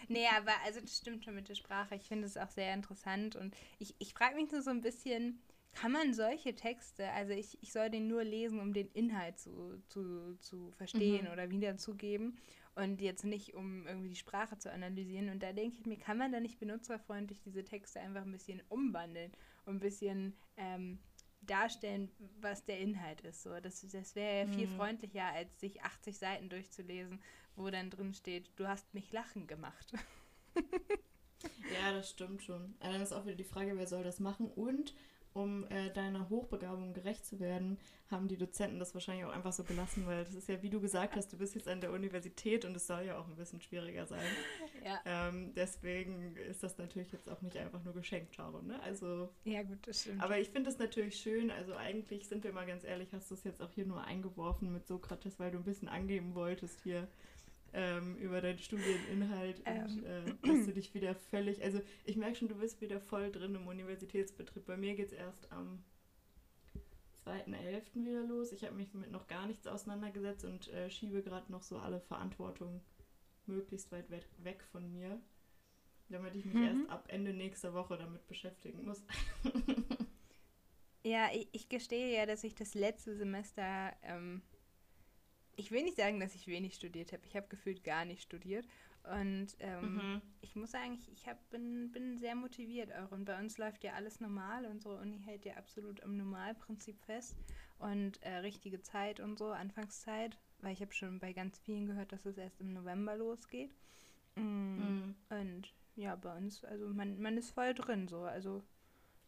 Nee, 0.07 0.25
aber 0.37 0.51
also 0.65 0.79
das 0.81 0.97
stimmt 0.97 1.23
schon 1.25 1.35
mit 1.35 1.49
der 1.49 1.55
Sprache. 1.55 1.95
Ich 1.95 2.07
finde 2.07 2.25
es 2.27 2.37
auch 2.37 2.49
sehr 2.49 2.73
interessant 2.73 3.35
und 3.35 3.55
ich, 3.79 3.95
ich 3.99 4.13
frage 4.13 4.35
mich 4.35 4.51
nur 4.51 4.61
so 4.61 4.69
ein 4.69 4.81
bisschen, 4.81 5.41
kann 5.73 5.91
man 5.91 6.13
solche 6.13 6.55
Texte, 6.55 7.09
also 7.11 7.33
ich, 7.33 7.61
ich 7.61 7.71
soll 7.71 7.89
den 7.89 8.07
nur 8.07 8.23
lesen, 8.23 8.59
um 8.59 8.73
den 8.73 8.87
Inhalt 8.91 9.37
zu, 9.37 9.77
zu, 9.89 10.35
zu 10.39 10.71
verstehen 10.71 11.27
Mhm. 11.27 11.31
oder 11.31 11.49
wiederzugeben 11.51 12.37
und 12.75 13.01
jetzt 13.01 13.25
nicht, 13.25 13.53
um 13.53 13.85
irgendwie 13.85 14.09
die 14.09 14.15
Sprache 14.15 14.57
zu 14.57 14.71
analysieren. 14.71 15.29
Und 15.29 15.43
da 15.43 15.51
denke 15.51 15.77
ich 15.79 15.85
mir, 15.85 15.97
kann 15.97 16.17
man 16.17 16.31
da 16.31 16.39
nicht 16.39 16.59
benutzerfreundlich 16.59 17.41
diese 17.41 17.63
Texte 17.63 17.99
einfach 17.99 18.21
ein 18.23 18.31
bisschen 18.31 18.61
umwandeln 18.69 19.31
und 19.65 19.75
ein 19.75 19.79
bisschen 19.79 20.35
ähm, 20.57 20.99
darstellen, 21.41 22.11
was 22.39 22.65
der 22.65 22.79
Inhalt 22.79 23.21
ist. 23.21 23.43
So, 23.43 23.59
das 23.59 23.81
das 23.81 24.15
wäre 24.15 24.39
ja 24.39 24.45
viel 24.47 24.67
Mhm. 24.67 24.71
freundlicher, 24.75 25.25
als 25.25 25.59
sich 25.59 25.81
80 25.83 26.17
Seiten 26.17 26.49
durchzulesen, 26.49 27.21
wo 27.57 27.69
dann 27.69 27.89
drin 27.89 28.13
steht, 28.13 28.49
du 28.55 28.67
hast 28.67 28.93
mich 28.93 29.11
lachen 29.11 29.47
gemacht. 29.47 29.93
Ja, 31.71 31.91
das 31.93 32.09
stimmt 32.09 32.41
schon. 32.43 32.73
Aber 32.79 32.93
dann 32.93 33.01
ist 33.01 33.13
auch 33.13 33.25
wieder 33.25 33.35
die 33.35 33.43
Frage, 33.43 33.77
wer 33.77 33.87
soll 33.87 34.03
das 34.03 34.19
machen? 34.19 34.47
Und 34.55 34.95
um 35.33 35.65
äh, 35.69 35.91
deiner 35.91 36.29
Hochbegabung 36.29 36.93
gerecht 36.93 37.23
zu 37.25 37.39
werden, 37.39 37.77
haben 38.09 38.27
die 38.27 38.37
Dozenten 38.37 38.79
das 38.79 38.95
wahrscheinlich 38.95 39.23
auch 39.25 39.31
einfach 39.31 39.53
so 39.53 39.63
gelassen, 39.63 40.07
weil 40.07 40.23
das 40.23 40.33
ist 40.33 40.47
ja, 40.49 40.63
wie 40.63 40.69
du 40.71 40.81
gesagt 40.81 41.15
hast, 41.15 41.31
du 41.31 41.37
bist 41.37 41.53
jetzt 41.53 41.67
an 41.67 41.79
der 41.79 41.91
Universität 41.91 42.65
und 42.65 42.75
es 42.75 42.87
soll 42.87 43.03
ja 43.03 43.19
auch 43.19 43.27
ein 43.27 43.35
bisschen 43.35 43.61
schwieriger 43.61 44.07
sein. 44.07 44.25
Ja. 44.83 44.99
Ähm, 45.05 45.53
deswegen 45.53 46.35
ist 46.37 46.63
das 46.63 46.77
natürlich 46.79 47.11
jetzt 47.11 47.29
auch 47.29 47.41
nicht 47.43 47.57
einfach 47.57 47.83
nur 47.83 47.93
geschenkt, 47.93 48.33
Sharon. 48.33 48.65
Ne? 48.65 48.81
Also, 48.81 49.29
Ja, 49.43 49.61
gut, 49.61 49.85
das 49.85 50.01
stimmt. 50.01 50.23
aber 50.23 50.39
ich 50.39 50.49
finde 50.49 50.71
es 50.71 50.79
natürlich 50.79 51.17
schön. 51.17 51.51
Also 51.51 51.75
eigentlich 51.75 52.27
sind 52.27 52.43
wir 52.43 52.51
mal 52.53 52.65
ganz 52.65 52.83
ehrlich, 52.83 53.13
hast 53.13 53.29
du 53.29 53.35
es 53.35 53.43
jetzt 53.43 53.61
auch 53.61 53.71
hier 53.73 53.85
nur 53.85 54.03
eingeworfen 54.03 54.73
mit 54.73 54.87
Sokrates, 54.87 55.37
weil 55.37 55.51
du 55.51 55.59
ein 55.59 55.65
bisschen 55.65 55.89
angeben 55.89 56.33
wolltest 56.33 56.79
hier 56.81 57.07
ähm, 57.73 58.15
über 58.17 58.41
deinen 58.41 58.59
Studieninhalt 58.59 59.59
und 59.59 60.03
äh, 60.03 60.23
dass 60.47 60.65
du 60.65 60.73
dich 60.73 60.93
wieder 60.93 61.15
völlig, 61.15 61.63
also 61.63 61.81
ich 62.05 62.15
merke 62.15 62.35
schon, 62.35 62.47
du 62.47 62.55
bist 62.55 62.81
wieder 62.81 62.99
voll 62.99 63.31
drin 63.31 63.55
im 63.55 63.67
Universitätsbetrieb. 63.67 64.65
Bei 64.65 64.77
mir 64.77 64.95
geht 64.95 65.07
es 65.07 65.13
erst 65.13 65.51
am 65.51 65.83
2.11. 67.25 68.05
wieder 68.05 68.23
los. 68.23 68.51
Ich 68.53 68.63
habe 68.63 68.75
mich 68.75 68.93
mit 68.93 69.11
noch 69.11 69.27
gar 69.27 69.45
nichts 69.47 69.67
auseinandergesetzt 69.67 70.45
und 70.45 70.69
äh, 70.69 70.89
schiebe 70.89 71.21
gerade 71.21 71.51
noch 71.51 71.63
so 71.63 71.77
alle 71.77 71.99
Verantwortung 71.99 72.81
möglichst 73.45 73.91
weit 73.91 74.09
we 74.09 74.21
weg 74.39 74.63
von 74.71 74.91
mir, 74.91 75.19
damit 76.09 76.35
ich 76.35 76.45
mich 76.45 76.55
Mhm. 76.55 76.63
erst 76.63 76.89
ab 76.89 77.05
Ende 77.09 77.33
nächster 77.33 77.73
Woche 77.73 77.97
damit 77.97 78.25
beschäftigen 78.27 78.85
muss. 78.85 79.03
ja, 81.03 81.29
ich, 81.33 81.47
ich 81.51 81.69
gestehe 81.69 82.13
ja, 82.17 82.25
dass 82.25 82.43
ich 82.43 82.55
das 82.55 82.73
letzte 82.73 83.15
Semester, 83.15 83.93
ähm, 84.03 84.41
ich 85.57 85.71
will 85.71 85.83
nicht 85.83 85.97
sagen, 85.97 86.19
dass 86.21 86.35
ich 86.35 86.47
wenig 86.47 86.75
studiert 86.75 87.11
habe. 87.13 87.23
Ich 87.25 87.35
habe 87.35 87.47
gefühlt 87.49 87.83
gar 87.83 88.05
nicht 88.05 88.21
studiert. 88.23 88.67
Und 89.03 89.55
ähm, 89.59 89.95
Mhm. 89.95 90.21
ich 90.41 90.55
muss 90.55 90.71
sagen, 90.71 90.99
ich, 91.13 91.27
hab, 91.27 91.49
bin, 91.49 91.91
bin 91.91 92.17
sehr 92.19 92.35
motiviert 92.35 92.93
auch. 92.93 93.11
Und 93.11 93.25
bei 93.25 93.39
uns 93.39 93.57
läuft 93.57 93.83
ja 93.83 93.93
alles 93.93 94.19
normal. 94.21 94.65
Unsere 94.65 94.97
Uni 94.97 95.19
hält 95.25 95.45
ja 95.45 95.55
absolut 95.55 96.01
am 96.03 96.17
Normalprinzip 96.17 97.01
fest. 97.03 97.37
und 97.79 98.21
äh, 98.23 98.37
richtige 98.37 98.81
Zeit 98.81 99.19
und 99.19 99.37
so, 99.37 99.51
Anfangszeit, 99.51 100.39
weil 100.61 100.73
ich 100.73 100.81
habe 100.81 100.93
schon 100.93 101.19
bei 101.19 101.33
ganz 101.33 101.59
vielen 101.59 101.85
gehört, 101.85 102.11
dass 102.11 102.25
es 102.25 102.37
erst 102.37 102.59
im 102.61 102.73
November 102.73 103.15
losgeht. 103.17 103.75
Mm, 104.35 104.41
mhm. 104.41 105.15
Und 105.29 105.73
ja, 105.95 106.15
bei 106.15 106.35
uns, 106.37 106.63
also 106.65 106.87
man, 106.89 107.19
man 107.21 107.37
ist 107.37 107.51
voll 107.51 107.73
drin 107.73 108.07
so. 108.07 108.21
Also 108.23 108.63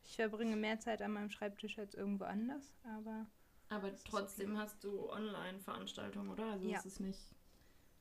ich 0.03 0.15
verbringe 0.15 0.55
mehr 0.55 0.79
Zeit 0.79 1.01
an 1.01 1.13
meinem 1.13 1.29
Schreibtisch 1.31 1.79
als 1.79 1.95
irgendwo 1.95 2.25
anders, 2.25 2.74
aber. 2.83 3.27
Aber 3.69 3.95
trotzdem 4.03 4.51
okay. 4.51 4.59
hast 4.59 4.83
du 4.83 5.09
Online-Veranstaltungen, 5.09 6.29
oder? 6.29 6.45
Also 6.51 6.67
ja. 6.67 6.77
ist 6.79 6.85
es 6.85 6.99
nicht. 6.99 7.19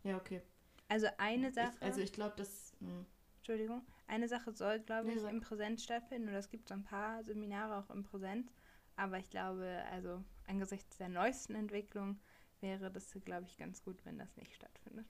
Ja, 0.03 0.17
okay. 0.17 0.43
Also 0.89 1.09
eine 1.19 1.53
Sache. 1.53 1.77
Ich, 1.77 1.83
also 1.83 2.01
ich 2.01 2.13
glaube, 2.13 2.35
das. 2.37 2.73
Mh. 2.81 2.89
Hm. 2.89 3.07
Entschuldigung. 3.39 3.83
Eine 4.07 4.29
Sache 4.29 4.53
soll, 4.53 4.81
glaube 4.81 5.11
ich, 5.11 5.23
nee, 5.23 5.31
im 5.31 5.41
Präsenz 5.41 5.83
stattfinden. 5.83 6.29
Oder 6.29 6.39
es 6.39 6.51
gibt 6.51 6.69
so 6.69 6.75
ein 6.75 6.85
paar 6.85 7.25
Seminare 7.25 7.77
auch 7.77 7.91
im 7.91 8.03
Präsenz. 8.03 8.53
Aber 8.97 9.19
ich 9.19 9.31
glaube, 9.31 9.83
also 9.91 10.23
angesichts 10.47 10.99
der 10.99 11.09
neuesten 11.09 11.55
Entwicklung 11.55 12.21
wäre 12.61 12.91
das, 12.91 13.11
glaube 13.25 13.47
ich, 13.47 13.57
ganz 13.57 13.83
gut, 13.83 14.05
wenn 14.05 14.19
das 14.19 14.37
nicht 14.37 14.55
stattfindet. 14.55 15.07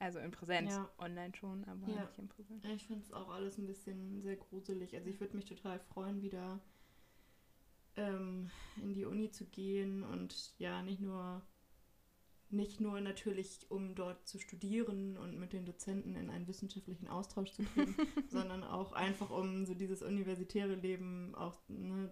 Also 0.00 0.18
in 0.18 0.30
Präsenz, 0.30 0.74
ja. 0.74 0.88
online 0.98 1.34
schon, 1.34 1.64
aber 1.64 1.86
ja. 1.88 2.02
nicht 2.02 2.18
in 2.18 2.28
Präsenz. 2.28 2.64
Ich 2.64 2.86
finde 2.86 3.04
es 3.04 3.12
auch 3.12 3.28
alles 3.30 3.58
ein 3.58 3.66
bisschen 3.66 4.22
sehr 4.22 4.36
gruselig. 4.36 4.94
Also 4.94 5.08
ich 5.08 5.20
würde 5.20 5.36
mich 5.36 5.44
total 5.44 5.78
freuen, 5.78 6.22
wieder 6.22 6.60
ähm, 7.98 8.50
in 8.80 8.94
die 8.94 9.04
Uni 9.04 9.30
zu 9.30 9.44
gehen 9.44 10.02
und 10.02 10.54
ja, 10.58 10.82
nicht 10.82 11.00
nur 11.00 11.42
nicht 12.50 12.80
nur 12.80 13.00
natürlich, 13.00 13.66
um 13.68 13.94
dort 13.94 14.26
zu 14.26 14.38
studieren 14.38 15.18
und 15.18 15.38
mit 15.38 15.52
den 15.52 15.66
Dozenten 15.66 16.14
in 16.14 16.30
einen 16.30 16.48
wissenschaftlichen 16.48 17.06
Austausch 17.06 17.52
zu 17.52 17.62
treten, 17.62 17.94
sondern 18.28 18.64
auch 18.64 18.92
einfach, 18.92 19.30
um 19.30 19.66
so 19.66 19.74
dieses 19.74 20.00
universitäre 20.00 20.74
Leben 20.74 21.34
auch 21.34 21.60
ne, 21.68 22.10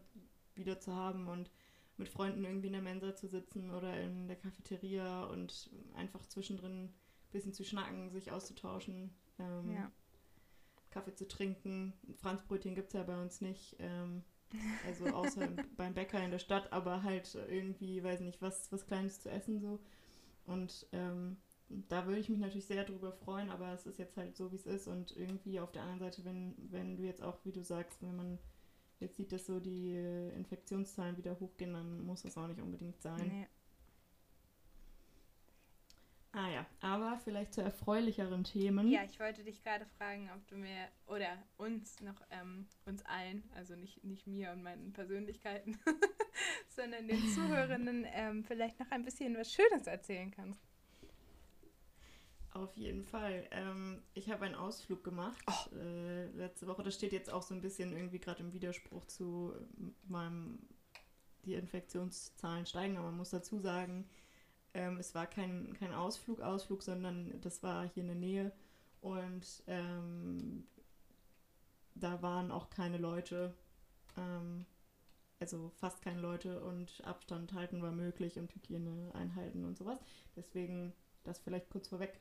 wieder 0.54 0.78
zu 0.78 0.94
haben 0.94 1.28
und 1.28 1.50
mit 1.96 2.10
Freunden 2.10 2.44
irgendwie 2.44 2.66
in 2.66 2.74
der 2.74 2.82
Mensa 2.82 3.14
zu 3.16 3.28
sitzen 3.28 3.70
oder 3.70 3.98
in 3.98 4.28
der 4.28 4.36
Cafeteria 4.36 5.24
und 5.24 5.70
einfach 5.94 6.26
zwischendrin 6.26 6.84
ein 6.84 6.94
bisschen 7.32 7.54
zu 7.54 7.64
schnacken, 7.64 8.10
sich 8.10 8.30
auszutauschen, 8.30 9.14
ähm, 9.38 9.72
ja. 9.72 9.90
Kaffee 10.90 11.14
zu 11.14 11.26
trinken. 11.26 11.94
Franzbrötchen 12.16 12.74
gibt 12.74 12.88
es 12.88 12.92
ja 12.92 13.02
bei 13.02 13.20
uns 13.20 13.40
nicht. 13.40 13.76
Ähm, 13.78 14.22
also 14.86 15.06
außer 15.06 15.48
beim 15.76 15.94
Bäcker 15.94 16.22
in 16.22 16.30
der 16.30 16.38
Stadt, 16.38 16.72
aber 16.72 17.02
halt 17.02 17.34
irgendwie, 17.48 18.02
weiß 18.02 18.20
nicht, 18.20 18.40
was, 18.42 18.70
was 18.72 18.86
Kleines 18.86 19.20
zu 19.20 19.30
essen 19.30 19.60
so. 19.60 19.78
Und 20.46 20.86
ähm, 20.92 21.36
da 21.68 22.06
würde 22.06 22.20
ich 22.20 22.28
mich 22.28 22.38
natürlich 22.38 22.66
sehr 22.66 22.84
drüber 22.84 23.12
freuen, 23.12 23.50
aber 23.50 23.72
es 23.72 23.86
ist 23.86 23.98
jetzt 23.98 24.16
halt 24.16 24.36
so, 24.36 24.52
wie 24.52 24.56
es 24.56 24.66
ist. 24.66 24.86
Und 24.86 25.16
irgendwie 25.16 25.58
auf 25.58 25.72
der 25.72 25.82
anderen 25.82 25.98
Seite, 25.98 26.24
wenn, 26.24 26.54
wenn 26.70 26.96
du 26.96 27.02
jetzt 27.02 27.22
auch, 27.22 27.38
wie 27.44 27.52
du 27.52 27.62
sagst, 27.62 28.02
wenn 28.02 28.16
man 28.16 28.38
jetzt 29.00 29.16
sieht, 29.16 29.32
dass 29.32 29.46
so 29.46 29.60
die 29.60 29.94
Infektionszahlen 30.34 31.16
wieder 31.16 31.38
hochgehen, 31.40 31.72
dann 31.72 32.04
muss 32.06 32.22
das 32.22 32.38
auch 32.38 32.46
nicht 32.46 32.60
unbedingt 32.60 33.00
sein. 33.02 33.28
Nee. 33.28 33.46
Ah 36.36 36.50
ja, 36.50 36.66
aber 36.82 37.18
vielleicht 37.24 37.54
zu 37.54 37.62
erfreulicheren 37.62 38.44
Themen. 38.44 38.88
Ja, 38.88 39.04
ich 39.04 39.18
wollte 39.18 39.42
dich 39.42 39.62
gerade 39.62 39.86
fragen, 39.96 40.28
ob 40.36 40.46
du 40.48 40.56
mir 40.56 40.86
oder 41.06 41.38
uns 41.56 41.98
noch, 42.02 42.20
ähm, 42.30 42.66
uns 42.84 43.02
allen, 43.06 43.42
also 43.54 43.74
nicht, 43.74 44.04
nicht 44.04 44.26
mir 44.26 44.50
und 44.52 44.62
meinen 44.62 44.92
Persönlichkeiten, 44.92 45.78
sondern 46.68 47.08
den 47.08 47.26
Zuhörenden 47.34 48.06
ähm, 48.12 48.44
vielleicht 48.44 48.78
noch 48.78 48.90
ein 48.90 49.02
bisschen 49.02 49.34
was 49.34 49.50
Schönes 49.50 49.86
erzählen 49.86 50.30
kannst. 50.30 50.60
Auf 52.50 52.76
jeden 52.76 53.04
Fall. 53.04 53.48
Ähm, 53.50 54.02
ich 54.12 54.30
habe 54.30 54.44
einen 54.44 54.56
Ausflug 54.56 55.02
gemacht 55.04 55.42
oh. 55.46 55.74
äh, 55.74 56.26
letzte 56.32 56.66
Woche. 56.66 56.82
Das 56.82 56.94
steht 56.94 57.12
jetzt 57.12 57.32
auch 57.32 57.42
so 57.42 57.54
ein 57.54 57.62
bisschen 57.62 57.94
irgendwie 57.94 58.18
gerade 58.18 58.42
im 58.42 58.52
Widerspruch 58.52 59.06
zu 59.06 59.54
meinem, 60.06 60.58
die 61.46 61.54
Infektionszahlen 61.54 62.66
steigen, 62.66 62.98
aber 62.98 63.06
man 63.06 63.16
muss 63.16 63.30
dazu 63.30 63.58
sagen, 63.58 64.06
ähm, 64.76 64.98
es 64.98 65.14
war 65.14 65.26
kein, 65.26 65.72
kein 65.78 65.94
Ausflug, 65.94 66.40
Ausflug, 66.40 66.82
sondern 66.82 67.40
das 67.40 67.62
war 67.62 67.88
hier 67.88 68.02
in 68.02 68.08
der 68.08 68.16
Nähe 68.16 68.52
und 69.00 69.62
ähm, 69.66 70.66
da 71.94 72.20
waren 72.20 72.50
auch 72.50 72.68
keine 72.68 72.98
Leute, 72.98 73.54
ähm, 74.18 74.66
also 75.40 75.70
fast 75.76 76.02
keine 76.02 76.20
Leute 76.20 76.62
und 76.62 77.02
Abstand 77.04 77.54
halten 77.54 77.80
war 77.80 77.90
möglich 77.92 78.38
und 78.38 78.54
Hygiene 78.54 79.10
einhalten 79.14 79.64
und 79.64 79.78
sowas. 79.78 79.98
Deswegen 80.36 80.92
das 81.24 81.38
vielleicht 81.38 81.70
kurz 81.70 81.88
vorweg. 81.88 82.20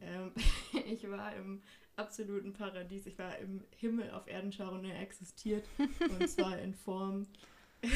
Ähm, 0.00 0.32
ich 0.86 1.08
war 1.10 1.34
im 1.34 1.60
absoluten 1.96 2.52
Paradies. 2.52 3.06
Ich 3.06 3.18
war 3.18 3.36
im 3.38 3.64
Himmel 3.76 4.12
auf 4.12 4.28
Erden 4.28 4.52
er 4.84 5.00
existiert. 5.00 5.68
und 6.08 6.28
zwar 6.28 6.56
in 6.58 6.74
Form. 6.74 7.26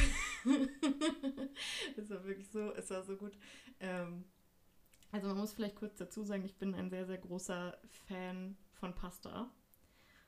Es 1.97 2.11
war 2.11 2.25
wirklich 2.25 2.49
so, 2.49 2.73
es 2.73 2.91
war 2.91 3.03
so 3.03 3.17
gut. 3.17 3.33
Ähm, 3.85 4.25
also 5.13 5.29
man 5.29 5.37
muss 5.37 5.53
vielleicht 5.53 5.77
kurz 5.77 5.97
dazu 5.97 6.25
sagen, 6.25 6.45
ich 6.45 6.57
bin 6.57 6.75
ein 6.75 6.91
sehr, 6.91 7.07
sehr 7.07 7.19
großer 7.19 7.79
Fan 8.09 8.57
von 8.73 8.95
Pasta. 8.95 9.51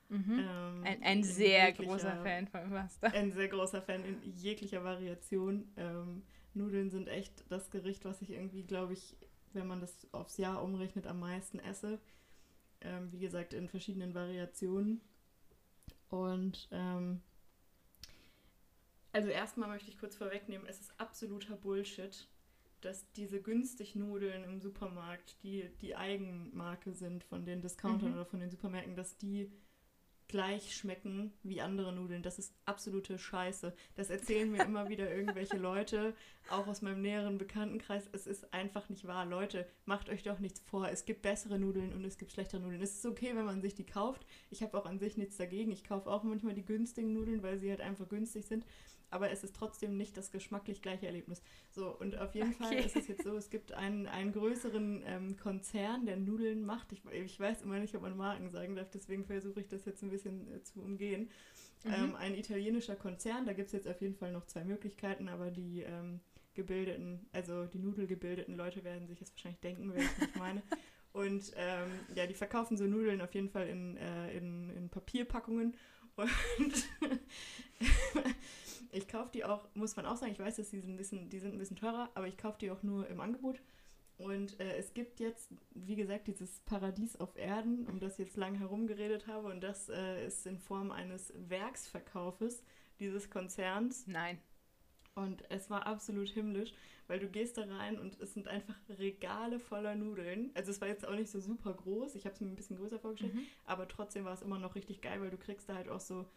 Mhm. 0.09 0.39
Ähm, 0.39 0.83
ein, 0.85 1.03
ein 1.03 1.23
sehr 1.23 1.73
großer 1.73 2.21
Fan 2.23 2.47
von 2.47 2.69
Pasta. 2.69 3.07
Ein 3.07 3.33
sehr 3.33 3.49
großer 3.49 3.81
Fan 3.81 4.05
in 4.05 4.21
jeglicher 4.37 4.83
Variation. 4.83 5.69
Ähm, 5.75 6.23
Nudeln 6.53 6.89
sind 6.89 7.07
echt 7.07 7.43
das 7.49 7.69
Gericht, 7.69 8.05
was 8.05 8.21
ich 8.21 8.31
irgendwie, 8.31 8.63
glaube 8.63 8.93
ich, 8.93 9.17
wenn 9.53 9.67
man 9.67 9.81
das 9.81 10.07
aufs 10.13 10.37
Jahr 10.37 10.63
umrechnet, 10.63 11.07
am 11.07 11.19
meisten 11.19 11.59
esse. 11.59 11.99
Ähm, 12.81 13.11
wie 13.11 13.19
gesagt, 13.19 13.53
in 13.53 13.67
verschiedenen 13.67 14.13
Variationen. 14.13 15.01
Und 16.09 16.69
ähm, 16.71 17.21
also 19.11 19.29
erstmal 19.29 19.67
möchte 19.67 19.89
ich 19.89 19.97
kurz 19.97 20.15
vorwegnehmen, 20.15 20.67
es 20.67 20.79
ist 20.79 20.99
absoluter 20.99 21.55
Bullshit, 21.55 22.27
dass 22.81 23.11
diese 23.13 23.41
günstig 23.41 23.95
Nudeln 23.95 24.43
im 24.43 24.59
Supermarkt, 24.59 25.37
die 25.43 25.69
die 25.81 25.95
Eigenmarke 25.95 26.93
sind 26.93 27.23
von 27.23 27.45
den 27.45 27.61
Discountern 27.61 28.09
mhm. 28.09 28.15
oder 28.15 28.25
von 28.25 28.39
den 28.39 28.49
Supermärkten, 28.49 28.95
dass 28.95 29.17
die 29.17 29.51
gleich 30.27 30.75
schmecken 30.75 31.31
wie 31.43 31.61
andere 31.61 31.93
Nudeln. 31.93 32.21
Das 32.21 32.37
ist 32.37 32.53
absolute 32.65 33.17
Scheiße. 33.17 33.73
Das 33.95 34.09
erzählen 34.09 34.51
mir 34.51 34.63
immer 34.63 34.89
wieder 34.89 35.09
irgendwelche 35.09 35.57
Leute, 35.57 36.13
auch 36.49 36.67
aus 36.67 36.81
meinem 36.81 37.01
näheren 37.01 37.37
Bekanntenkreis. 37.37 38.03
Es 38.11 38.27
ist 38.27 38.53
einfach 38.53 38.89
nicht 38.89 39.07
wahr. 39.07 39.25
Leute, 39.25 39.65
macht 39.85 40.09
euch 40.09 40.23
doch 40.23 40.39
nichts 40.39 40.59
vor. 40.59 40.89
Es 40.89 41.05
gibt 41.05 41.21
bessere 41.21 41.57
Nudeln 41.57 41.93
und 41.93 42.03
es 42.03 42.17
gibt 42.17 42.33
schlechtere 42.33 42.61
Nudeln. 42.61 42.81
Es 42.81 42.95
ist 42.95 43.05
okay, 43.05 43.35
wenn 43.35 43.45
man 43.45 43.61
sich 43.61 43.75
die 43.75 43.85
kauft. 43.85 44.25
Ich 44.49 44.61
habe 44.61 44.77
auch 44.77 44.85
an 44.85 44.99
sich 44.99 45.17
nichts 45.17 45.37
dagegen. 45.37 45.71
Ich 45.71 45.83
kaufe 45.83 46.09
auch 46.09 46.23
manchmal 46.23 46.53
die 46.53 46.65
günstigen 46.65 47.13
Nudeln, 47.13 47.41
weil 47.41 47.57
sie 47.57 47.69
halt 47.69 47.81
einfach 47.81 48.09
günstig 48.09 48.45
sind 48.45 48.65
aber 49.09 49.31
es 49.31 49.43
ist 49.43 49.55
trotzdem 49.55 49.97
nicht 49.97 50.17
das 50.17 50.31
geschmacklich 50.31 50.81
gleiche 50.81 51.07
Erlebnis. 51.07 51.41
So, 51.71 51.89
und 51.89 52.17
auf 52.17 52.35
jeden 52.35 52.53
okay. 52.53 52.63
Fall 52.63 52.73
ist 52.73 52.95
es 52.95 53.07
jetzt 53.07 53.23
so, 53.23 53.35
es 53.37 53.49
gibt 53.49 53.71
einen, 53.73 54.07
einen 54.07 54.33
größeren 54.33 55.03
ähm, 55.05 55.37
Konzern, 55.37 56.05
der 56.05 56.17
Nudeln 56.17 56.65
macht. 56.65 56.91
Ich, 56.91 57.01
ich 57.11 57.39
weiß 57.39 57.61
immer 57.61 57.79
nicht, 57.79 57.95
ob 57.95 58.01
man 58.01 58.17
Marken 58.17 58.49
sagen 58.49 58.75
darf, 58.75 58.89
deswegen 58.89 59.25
versuche 59.25 59.61
ich 59.61 59.67
das 59.67 59.85
jetzt 59.85 60.03
ein 60.03 60.09
bisschen 60.09 60.53
äh, 60.53 60.63
zu 60.63 60.81
umgehen. 60.81 61.29
Mhm. 61.83 61.93
Ähm, 61.93 62.15
ein 62.15 62.35
italienischer 62.35 62.95
Konzern, 62.95 63.45
da 63.45 63.53
gibt 63.53 63.67
es 63.67 63.73
jetzt 63.73 63.87
auf 63.87 64.01
jeden 64.01 64.15
Fall 64.15 64.31
noch 64.31 64.45
zwei 64.45 64.63
Möglichkeiten, 64.63 65.29
aber 65.29 65.51
die 65.51 65.81
ähm, 65.81 66.19
gebildeten, 66.53 67.27
also 67.31 67.65
die 67.65 67.79
nudelgebildeten 67.79 68.57
Leute 68.57 68.83
werden 68.83 69.07
sich 69.07 69.19
jetzt 69.19 69.33
wahrscheinlich 69.33 69.61
denken, 69.61 69.91
wer 69.93 70.03
ich 70.03 70.35
meine. 70.35 70.61
Und 71.13 71.51
ähm, 71.55 71.89
ja, 72.13 72.27
die 72.27 72.35
verkaufen 72.35 72.77
so 72.77 72.83
Nudeln 72.83 73.21
auf 73.21 73.33
jeden 73.33 73.49
Fall 73.49 73.67
in, 73.67 73.97
äh, 73.97 74.37
in, 74.37 74.69
in 74.69 74.89
Papierpackungen. 74.89 75.75
Und 76.15 76.29
ich 78.91 79.07
kaufe 79.07 79.29
die 79.33 79.43
auch, 79.43 79.67
muss 79.73 79.95
man 79.95 80.05
auch 80.05 80.17
sagen, 80.17 80.31
ich 80.31 80.39
weiß, 80.39 80.57
dass 80.57 80.69
die 80.69 80.79
sind 80.79 80.93
ein 80.93 80.97
bisschen, 80.97 81.29
die 81.29 81.39
sind 81.39 81.53
ein 81.53 81.59
bisschen 81.59 81.77
teurer, 81.77 82.09
aber 82.15 82.27
ich 82.27 82.37
kaufe 82.37 82.57
die 82.59 82.71
auch 82.71 82.83
nur 82.83 83.07
im 83.07 83.19
Angebot. 83.19 83.61
Und 84.17 84.59
äh, 84.59 84.77
es 84.77 84.93
gibt 84.93 85.19
jetzt, 85.19 85.51
wie 85.75 85.95
gesagt, 85.95 86.27
dieses 86.27 86.59
Paradies 86.61 87.15
auf 87.17 87.37
Erden, 87.37 87.85
um 87.87 87.99
das 87.99 88.13
ich 88.13 88.25
jetzt 88.25 88.37
lange 88.37 88.59
herumgeredet 88.59 89.27
habe. 89.27 89.49
Und 89.49 89.61
das 89.61 89.89
äh, 89.89 90.25
ist 90.25 90.47
in 90.47 90.57
Form 90.57 90.91
eines 90.91 91.33
Werksverkaufes 91.35 92.63
dieses 92.99 93.29
Konzerns. 93.29 94.07
Nein. 94.07 94.39
Und 95.13 95.43
es 95.49 95.69
war 95.69 95.85
absolut 95.87 96.29
himmlisch, 96.29 96.73
weil 97.07 97.19
du 97.19 97.27
gehst 97.27 97.57
da 97.57 97.63
rein 97.63 97.97
und 97.97 98.19
es 98.19 98.33
sind 98.33 98.47
einfach 98.47 98.75
Regale 98.99 99.59
voller 99.59 99.95
Nudeln. 99.95 100.51
Also 100.53 100.69
es 100.71 100.79
war 100.79 100.87
jetzt 100.87 101.07
auch 101.07 101.15
nicht 101.15 101.31
so 101.31 101.39
super 101.39 101.73
groß, 101.73 102.13
ich 102.13 102.25
habe 102.25 102.35
es 102.35 102.41
mir 102.41 102.47
ein 102.47 102.55
bisschen 102.55 102.77
größer 102.77 102.99
vorgestellt, 102.99 103.33
mhm. 103.33 103.47
aber 103.65 103.87
trotzdem 103.87 104.25
war 104.25 104.33
es 104.33 104.43
immer 104.43 104.59
noch 104.59 104.75
richtig 104.75 105.01
geil, 105.01 105.19
weil 105.19 105.31
du 105.31 105.37
kriegst 105.37 105.67
da 105.69 105.73
halt 105.73 105.89
auch 105.89 105.99
so 105.99 106.27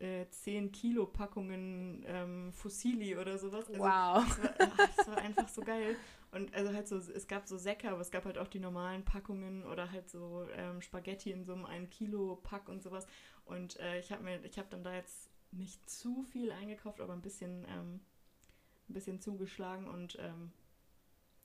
äh, 0.00 0.26
10 0.28 0.72
Kilo 0.72 1.06
Packungen 1.06 2.04
ähm, 2.06 2.52
Fossili 2.52 3.16
oder 3.16 3.38
sowas. 3.38 3.68
Also, 3.68 3.80
wow. 3.80 4.24
Es 4.26 4.42
war, 4.42 4.54
ach, 4.58 4.96
das 4.96 5.08
war 5.08 5.18
einfach 5.18 5.48
so 5.48 5.62
geil. 5.62 5.96
Und 6.30 6.54
also 6.54 6.72
halt 6.72 6.86
so, 6.86 6.98
es 6.98 7.26
gab 7.26 7.46
so 7.46 7.56
Säcke, 7.56 7.90
aber 7.90 8.00
es 8.00 8.10
gab 8.10 8.24
halt 8.24 8.36
auch 8.38 8.48
die 8.48 8.60
normalen 8.60 9.04
Packungen 9.04 9.64
oder 9.64 9.90
halt 9.90 10.10
so 10.10 10.46
ähm, 10.54 10.82
Spaghetti 10.82 11.30
in 11.30 11.44
so 11.44 11.54
einem 11.54 11.64
1 11.64 11.90
Kilo 11.90 12.36
Pack 12.42 12.68
und 12.68 12.82
sowas. 12.82 13.06
Und 13.44 13.78
äh, 13.80 13.98
ich 13.98 14.12
habe 14.12 14.22
mir, 14.22 14.44
ich 14.44 14.58
habe 14.58 14.68
dann 14.70 14.84
da 14.84 14.94
jetzt 14.94 15.30
nicht 15.52 15.88
zu 15.88 16.22
viel 16.24 16.52
eingekauft, 16.52 17.00
aber 17.00 17.14
ein 17.14 17.22
bisschen, 17.22 17.64
ähm, 17.68 18.00
ein 18.88 18.94
bisschen 18.94 19.20
zugeschlagen 19.20 19.88
und 19.88 20.18
ähm, 20.20 20.52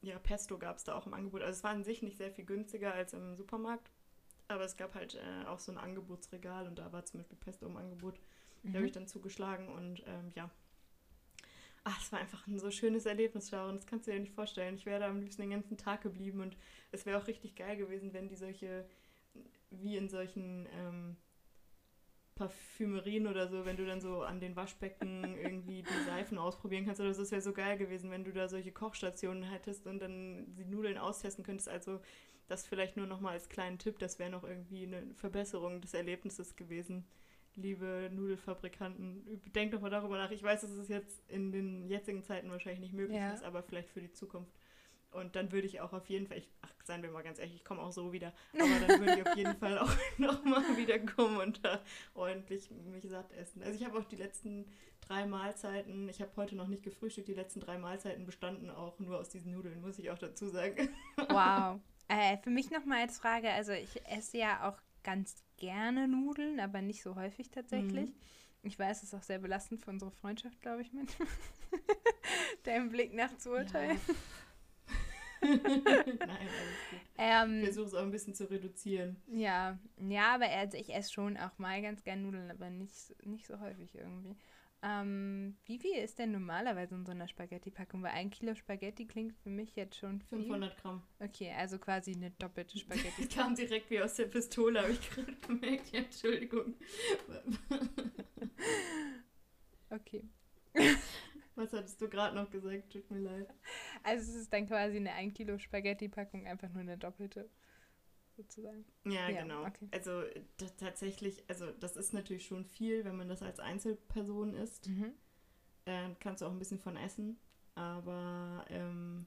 ja, 0.01 0.19
Pesto 0.19 0.57
gab 0.57 0.77
es 0.77 0.83
da 0.83 0.95
auch 0.95 1.07
im 1.07 1.13
Angebot. 1.13 1.41
Also 1.41 1.57
es 1.57 1.63
war 1.63 1.71
an 1.71 1.85
sich 1.85 2.01
nicht 2.01 2.17
sehr 2.17 2.31
viel 2.31 2.45
günstiger 2.45 2.93
als 2.93 3.13
im 3.13 3.35
Supermarkt, 3.35 3.89
aber 4.49 4.65
es 4.65 4.75
gab 4.75 4.95
halt 4.95 5.15
äh, 5.15 5.45
auch 5.47 5.59
so 5.59 5.71
ein 5.71 5.77
Angebotsregal 5.77 6.67
und 6.67 6.77
da 6.77 6.91
war 6.91 7.05
zum 7.05 7.21
Beispiel 7.21 7.37
Pesto 7.37 7.65
im 7.65 7.77
Angebot. 7.77 8.19
Mhm. 8.63 8.71
Da 8.71 8.77
habe 8.77 8.87
ich 8.87 8.93
dann 8.93 9.07
zugeschlagen 9.07 9.69
und 9.69 10.03
ähm, 10.07 10.31
ja. 10.35 10.49
ach, 11.83 12.01
es 12.01 12.11
war 12.11 12.19
einfach 12.19 12.47
ein 12.47 12.59
so 12.59 12.71
schönes 12.71 13.05
Erlebnis, 13.05 13.49
Sharon. 13.49 13.75
Das 13.75 13.85
kannst 13.85 14.07
du 14.07 14.11
dir 14.11 14.19
nicht 14.19 14.33
vorstellen. 14.33 14.75
Ich 14.75 14.85
wäre 14.85 15.01
da 15.01 15.07
am 15.07 15.19
liebsten 15.19 15.41
den 15.41 15.51
ganzen 15.51 15.77
Tag 15.77 16.01
geblieben 16.01 16.41
und 16.41 16.57
es 16.91 17.05
wäre 17.05 17.21
auch 17.21 17.27
richtig 17.27 17.55
geil 17.55 17.77
gewesen, 17.77 18.13
wenn 18.13 18.27
die 18.27 18.35
solche, 18.35 18.85
wie 19.69 19.97
in 19.97 20.09
solchen 20.09 20.67
ähm, 20.73 21.17
Parfümerien 22.35 23.27
oder 23.27 23.47
so, 23.47 23.65
wenn 23.65 23.77
du 23.77 23.85
dann 23.85 24.01
so 24.01 24.23
an 24.23 24.39
den 24.39 24.55
Waschbecken 24.55 25.37
irgendwie 25.37 25.83
die 25.83 26.05
Seifen 26.05 26.37
ausprobieren 26.37 26.85
kannst 26.85 27.01
oder 27.01 27.13
so. 27.13 27.21
Es 27.21 27.31
wäre 27.31 27.41
so 27.41 27.53
geil 27.53 27.77
gewesen, 27.77 28.09
wenn 28.09 28.23
du 28.23 28.31
da 28.31 28.47
solche 28.47 28.71
Kochstationen 28.71 29.43
hättest 29.43 29.85
und 29.85 29.99
dann 29.99 30.55
die 30.55 30.65
Nudeln 30.65 30.97
austesten 30.97 31.43
könntest. 31.43 31.69
Also 31.69 32.01
das 32.47 32.65
vielleicht 32.65 32.97
nur 32.97 33.05
nochmal 33.05 33.33
als 33.33 33.49
kleinen 33.49 33.77
Tipp, 33.77 33.99
das 33.99 34.19
wäre 34.19 34.29
noch 34.29 34.43
irgendwie 34.43 34.85
eine 34.85 35.13
Verbesserung 35.15 35.81
des 35.81 35.93
Erlebnisses 35.93 36.55
gewesen. 36.55 37.05
Liebe 37.55 38.09
Nudelfabrikanten, 38.11 39.41
denkt 39.53 39.73
doch 39.73 39.81
mal 39.81 39.89
darüber 39.89 40.17
nach. 40.17 40.31
Ich 40.31 40.41
weiß, 40.41 40.61
dass 40.61 40.71
es 40.71 40.87
jetzt 40.87 41.21
in 41.29 41.51
den 41.51 41.87
jetzigen 41.87 42.23
Zeiten 42.23 42.49
wahrscheinlich 42.49 42.81
nicht 42.81 42.93
möglich 42.93 43.19
ja. 43.19 43.31
ist, 43.33 43.43
aber 43.43 43.61
vielleicht 43.63 43.89
für 43.89 44.01
die 44.01 44.11
Zukunft. 44.11 44.51
Und 45.13 45.35
dann 45.35 45.51
würde 45.51 45.67
ich 45.67 45.79
auch 45.79 45.93
auf 45.93 46.09
jeden 46.09 46.27
Fall, 46.27 46.39
ich, 46.39 46.49
ach, 46.61 46.71
seien 46.83 47.03
wir 47.03 47.11
mal 47.11 47.21
ganz 47.21 47.37
ehrlich, 47.37 47.55
ich 47.55 47.63
komme 47.63 47.81
auch 47.81 47.91
so 47.91 48.11
wieder, 48.11 48.33
aber 48.53 48.87
dann 48.87 48.99
würde 48.99 49.19
ich 49.19 49.27
auf 49.27 49.37
jeden 49.37 49.55
Fall 49.59 49.77
auch 49.77 49.91
nochmal 50.17 50.75
wieder 50.75 50.99
kommen 50.99 51.37
und 51.37 51.63
da 51.63 51.81
ordentlich 52.15 52.71
mich 52.71 53.07
satt 53.07 53.31
essen. 53.33 53.61
Also 53.61 53.79
ich 53.79 53.85
habe 53.85 53.99
auch 53.99 54.05
die 54.05 54.15
letzten 54.15 54.65
drei 55.01 55.25
Mahlzeiten, 55.25 56.09
ich 56.09 56.21
habe 56.21 56.31
heute 56.37 56.55
noch 56.55 56.67
nicht 56.67 56.83
gefrühstückt, 56.83 57.27
die 57.27 57.33
letzten 57.33 57.59
drei 57.59 57.77
Mahlzeiten 57.77 58.25
bestanden 58.25 58.71
auch 58.71 58.97
nur 58.99 59.19
aus 59.19 59.29
diesen 59.29 59.51
Nudeln, 59.51 59.81
muss 59.81 59.99
ich 59.99 60.09
auch 60.09 60.17
dazu 60.17 60.47
sagen. 60.47 60.89
Wow. 61.29 61.79
Äh, 62.09 62.37
für 62.39 62.49
mich 62.49 62.69
nochmal 62.69 62.99
als 62.99 63.17
Frage, 63.17 63.49
also 63.49 63.71
ich 63.71 64.05
esse 64.05 64.37
ja 64.37 64.69
auch 64.69 64.77
ganz 65.03 65.43
gerne 65.57 66.07
Nudeln, 66.07 66.59
aber 66.59 66.81
nicht 66.81 67.03
so 67.03 67.15
häufig 67.15 67.49
tatsächlich. 67.49 68.09
Mhm. 68.09 68.15
Ich 68.63 68.79
weiß, 68.79 68.97
es 68.97 69.09
ist 69.09 69.13
auch 69.13 69.23
sehr 69.23 69.39
belastend 69.39 69.81
für 69.81 69.91
unsere 69.91 70.11
Freundschaft, 70.11 70.61
glaube 70.61 70.81
ich, 70.81 70.93
mit 70.93 71.09
deinem 72.63 72.89
Blick 72.89 73.13
nach 73.13 73.35
zu 73.37 73.51
urteilen. 73.51 73.99
Ja. 74.07 74.13
Nein, 75.43 75.59
alles 75.67 76.89
gut. 76.89 76.99
Ähm, 77.17 77.59
ich 77.59 77.65
versuche 77.65 77.87
es 77.87 77.93
auch 77.93 78.03
ein 78.03 78.11
bisschen 78.11 78.33
zu 78.33 78.49
reduzieren. 78.49 79.17
Ja, 79.27 79.77
ja, 79.97 80.35
aber 80.35 80.45
also 80.45 80.77
ich 80.77 80.93
esse 80.93 81.11
schon 81.11 81.35
auch 81.35 81.57
mal 81.57 81.81
ganz 81.81 82.03
gern 82.03 82.21
Nudeln, 82.21 82.49
aber 82.49 82.69
nicht, 82.69 82.93
nicht 83.25 83.45
so 83.45 83.59
häufig 83.59 83.93
irgendwie. 83.95 84.37
Ähm, 84.85 85.55
wie 85.65 85.79
viel 85.79 85.95
ist 85.95 86.19
denn 86.19 86.33
normalerweise 86.33 86.95
in 86.95 87.05
so 87.05 87.11
einer 87.11 87.29
Spaghetti-Packung? 87.29 88.03
Weil 88.03 88.11
ein 88.11 88.29
Kilo 88.29 88.53
Spaghetti 88.53 89.05
klingt 89.05 89.33
für 89.37 89.49
mich 89.49 89.77
jetzt 89.77 89.95
schon 89.95 90.19
viel. 90.19 90.39
500 90.39 90.77
Gramm. 90.77 91.01
Okay, 91.19 91.53
also 91.57 91.79
quasi 91.79 92.13
eine 92.13 92.31
doppelte 92.31 92.77
Spaghetti. 92.77 93.23
Das 93.23 93.33
kam 93.33 93.55
direkt 93.55 93.89
wie 93.89 94.01
aus 94.01 94.15
der 94.15 94.25
Pistole, 94.25 94.81
habe 94.81 94.91
ich 94.91 95.09
gerade 95.09 95.33
gemerkt. 95.47 95.91
Ja, 95.93 96.01
Entschuldigung. 96.01 96.75
okay. 99.89 100.27
Was 101.55 101.71
hattest 101.71 102.01
du 102.01 102.09
gerade 102.09 102.35
noch 102.35 102.49
gesagt? 102.49 102.91
Tut 102.91 103.09
mir 103.09 103.19
leid. 103.19 103.47
Also 104.03 104.31
es 104.31 104.35
ist 104.35 104.51
dann 104.51 104.67
quasi 104.67 104.97
eine 104.97 105.13
1 105.13 105.33
Kilo 105.33 105.57
Spaghetti-Packung, 105.57 106.45
einfach 106.45 106.69
nur 106.69 106.81
eine 106.81 106.97
doppelte 106.97 107.49
sozusagen. 108.35 108.85
Ja, 109.05 109.29
ja 109.29 109.41
genau. 109.41 109.65
Okay. 109.65 109.87
Also 109.91 110.23
tatsächlich, 110.77 111.43
also 111.49 111.71
das 111.71 111.95
ist 111.95 112.13
natürlich 112.13 112.45
schon 112.45 112.65
viel, 112.65 113.05
wenn 113.05 113.15
man 113.15 113.29
das 113.29 113.41
als 113.41 113.59
Einzelperson 113.59 114.53
isst. 114.55 114.89
Mhm. 114.89 115.13
Äh, 115.85 116.09
kannst 116.19 116.41
du 116.41 116.45
auch 116.45 116.51
ein 116.51 116.59
bisschen 116.59 116.79
von 116.79 116.95
essen. 116.95 117.37
Aber 117.75 118.65
ähm, 118.69 119.25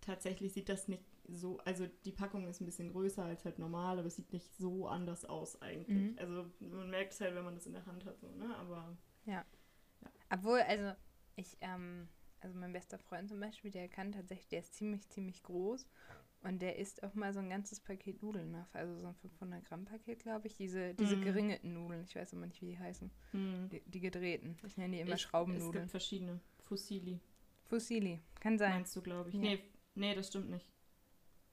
tatsächlich 0.00 0.52
sieht 0.52 0.68
das 0.68 0.88
nicht 0.88 1.04
so, 1.26 1.58
also 1.64 1.86
die 2.04 2.12
Packung 2.12 2.46
ist 2.48 2.60
ein 2.60 2.66
bisschen 2.66 2.90
größer 2.90 3.24
als 3.24 3.44
halt 3.44 3.58
normal, 3.58 3.98
aber 3.98 4.08
es 4.08 4.16
sieht 4.16 4.32
nicht 4.32 4.54
so 4.56 4.86
anders 4.86 5.24
aus 5.24 5.60
eigentlich. 5.62 6.12
Mhm. 6.12 6.18
Also 6.18 6.50
man 6.60 6.90
merkt 6.90 7.12
es 7.12 7.20
halt, 7.20 7.34
wenn 7.34 7.44
man 7.44 7.54
das 7.54 7.66
in 7.66 7.72
der 7.72 7.86
Hand 7.86 8.04
hat, 8.04 8.20
so, 8.20 8.30
ne? 8.32 8.54
Aber. 8.56 8.96
Ja. 9.24 9.44
ja. 10.02 10.10
Obwohl, 10.30 10.60
also 10.60 10.92
ich, 11.36 11.56
ähm, 11.60 12.08
also 12.40 12.58
mein 12.58 12.72
bester 12.72 12.98
Freund 12.98 13.28
zum 13.28 13.40
Beispiel, 13.40 13.70
der 13.70 13.88
kann 13.88 14.12
tatsächlich, 14.12 14.48
der 14.48 14.60
ist 14.60 14.74
ziemlich, 14.74 15.08
ziemlich 15.08 15.42
groß 15.42 15.86
und 16.44 16.60
der 16.60 16.78
isst 16.78 17.02
auch 17.02 17.14
mal 17.14 17.32
so 17.32 17.40
ein 17.40 17.48
ganzes 17.48 17.80
Paket 17.80 18.22
Nudeln 18.22 18.50
nach, 18.50 18.72
also 18.74 18.98
so 18.98 19.06
ein 19.06 19.14
500 19.14 19.64
Gramm 19.64 19.84
Paket, 19.86 20.20
glaube 20.20 20.46
ich. 20.46 20.54
Diese, 20.54 20.94
diese 20.94 21.16
mm. 21.16 21.22
geringeten 21.22 21.72
Nudeln, 21.72 22.04
ich 22.04 22.14
weiß 22.14 22.34
immer 22.34 22.46
nicht, 22.46 22.60
wie 22.60 22.66
die 22.66 22.78
heißen. 22.78 23.10
Mm. 23.32 23.68
Die, 23.70 23.80
die, 23.86 24.00
gedrehten. 24.00 24.58
Ich 24.66 24.76
nenne 24.76 24.96
die 24.96 25.00
immer 25.00 25.14
ich, 25.14 25.22
Schraubennudeln. 25.22 25.68
Es 25.68 25.72
gibt 25.74 25.90
verschiedene. 25.90 26.40
Fusilli. 26.64 27.18
Fusilli, 27.64 28.20
kann 28.40 28.58
sein. 28.58 28.72
Meinst 28.72 28.94
du, 28.94 29.00
glaube 29.00 29.30
ich. 29.30 29.36
Ja. 29.36 29.40
Nee, 29.40 29.58
nee, 29.94 30.14
das 30.14 30.28
stimmt 30.28 30.50
nicht. 30.50 30.68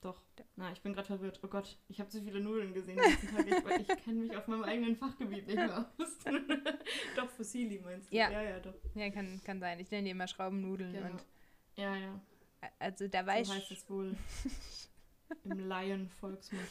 Doch. 0.01 0.25
Na, 0.55 0.71
ich 0.71 0.81
bin 0.81 0.93
gerade 0.93 1.07
verwirrt. 1.07 1.39
Oh 1.43 1.47
Gott, 1.47 1.77
ich 1.87 1.99
habe 1.99 2.09
zu 2.09 2.21
viele 2.21 2.41
Nudeln 2.41 2.73
gesehen 2.73 2.97
letzten 2.97 3.27
Tag. 3.27 3.45
Ich, 3.47 3.89
ich 3.89 4.03
kenne 4.03 4.19
mich 4.21 4.35
auf 4.35 4.47
meinem 4.47 4.63
eigenen 4.63 4.95
Fachgebiet 4.97 5.47
nicht 5.47 5.55
mehr 5.55 5.77
aus. 5.77 6.17
doch, 7.15 7.29
Fusilli 7.29 7.79
meinst 7.79 8.11
du? 8.11 8.15
Ja, 8.15 8.29
ja, 8.29 8.41
ja 8.41 8.59
doch. 8.59 8.73
Ja, 8.95 9.09
kann, 9.11 9.39
kann 9.43 9.59
sein. 9.59 9.79
Ich 9.79 9.91
nenne 9.91 10.05
die 10.05 10.09
immer 10.09 10.27
Schraubennudeln. 10.27 10.91
Genau. 10.91 11.11
Und 11.11 11.25
ja, 11.75 11.95
ja. 11.95 12.19
Also 12.79 13.07
da 13.07 13.25
weiß 13.25 13.47
so 13.47 13.53
heißt 13.53 13.71
es 13.71 13.89
wohl. 13.89 14.15
Im 15.45 15.59
Laien-Volksmund. 15.59 16.65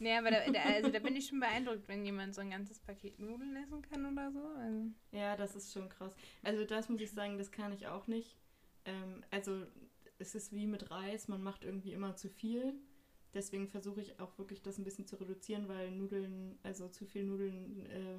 Nee, 0.00 0.16
aber 0.16 0.30
da, 0.30 0.50
da, 0.50 0.60
also 0.62 0.90
da 0.90 0.98
bin 0.98 1.14
ich 1.14 1.28
schon 1.28 1.40
beeindruckt, 1.40 1.86
wenn 1.86 2.04
jemand 2.04 2.34
so 2.34 2.40
ein 2.40 2.50
ganzes 2.50 2.80
Paket 2.80 3.18
Nudeln 3.20 3.54
essen 3.56 3.80
kann 3.82 4.04
oder 4.12 4.32
so. 4.32 4.42
Also. 4.58 4.86
Ja, 5.12 5.36
das 5.36 5.54
ist 5.54 5.72
schon 5.72 5.88
krass. 5.88 6.12
Also 6.42 6.64
das 6.64 6.88
muss 6.88 7.00
ich 7.00 7.12
sagen, 7.12 7.38
das 7.38 7.52
kann 7.52 7.72
ich 7.72 7.86
auch 7.86 8.08
nicht. 8.08 8.36
Ähm, 8.84 9.22
also 9.30 9.66
es 10.18 10.34
ist 10.34 10.52
wie 10.52 10.66
mit 10.66 10.90
Reis, 10.90 11.28
man 11.28 11.42
macht 11.42 11.64
irgendwie 11.64 11.92
immer 11.92 12.16
zu 12.16 12.28
viel. 12.28 12.74
Deswegen 13.34 13.68
versuche 13.68 14.00
ich 14.00 14.20
auch 14.20 14.36
wirklich 14.36 14.62
das 14.62 14.78
ein 14.78 14.84
bisschen 14.84 15.06
zu 15.06 15.16
reduzieren, 15.16 15.68
weil 15.68 15.90
Nudeln, 15.90 16.58
also 16.62 16.88
zu 16.88 17.06
viel 17.06 17.24
Nudeln 17.24 17.86
äh, 17.86 18.18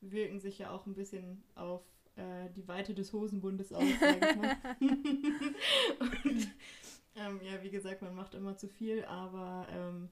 wirken 0.00 0.38
sich 0.38 0.58
ja 0.58 0.70
auch 0.70 0.86
ein 0.86 0.94
bisschen 0.94 1.42
auf 1.56 1.82
äh, 2.14 2.48
die 2.54 2.66
Weite 2.68 2.94
des 2.94 3.12
Hosenbundes 3.12 3.72
aus, 3.72 3.84
sag 4.00 4.30
ich 4.30 4.36
mal. 4.36 4.56
und 5.98 6.48
ähm, 7.16 7.40
ja, 7.42 7.62
wie 7.62 7.70
gesagt, 7.88 8.02
man 8.02 8.14
macht 8.14 8.34
immer 8.34 8.56
zu 8.56 8.68
viel, 8.68 9.04
aber 9.06 9.66
ähm, 9.70 10.10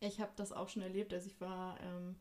ich 0.00 0.20
habe 0.20 0.32
das 0.36 0.52
auch 0.52 0.68
schon 0.68 0.82
erlebt. 0.82 1.12
Also 1.12 1.28
ich 1.28 1.40
war 1.40 1.78
ähm, 1.80 2.16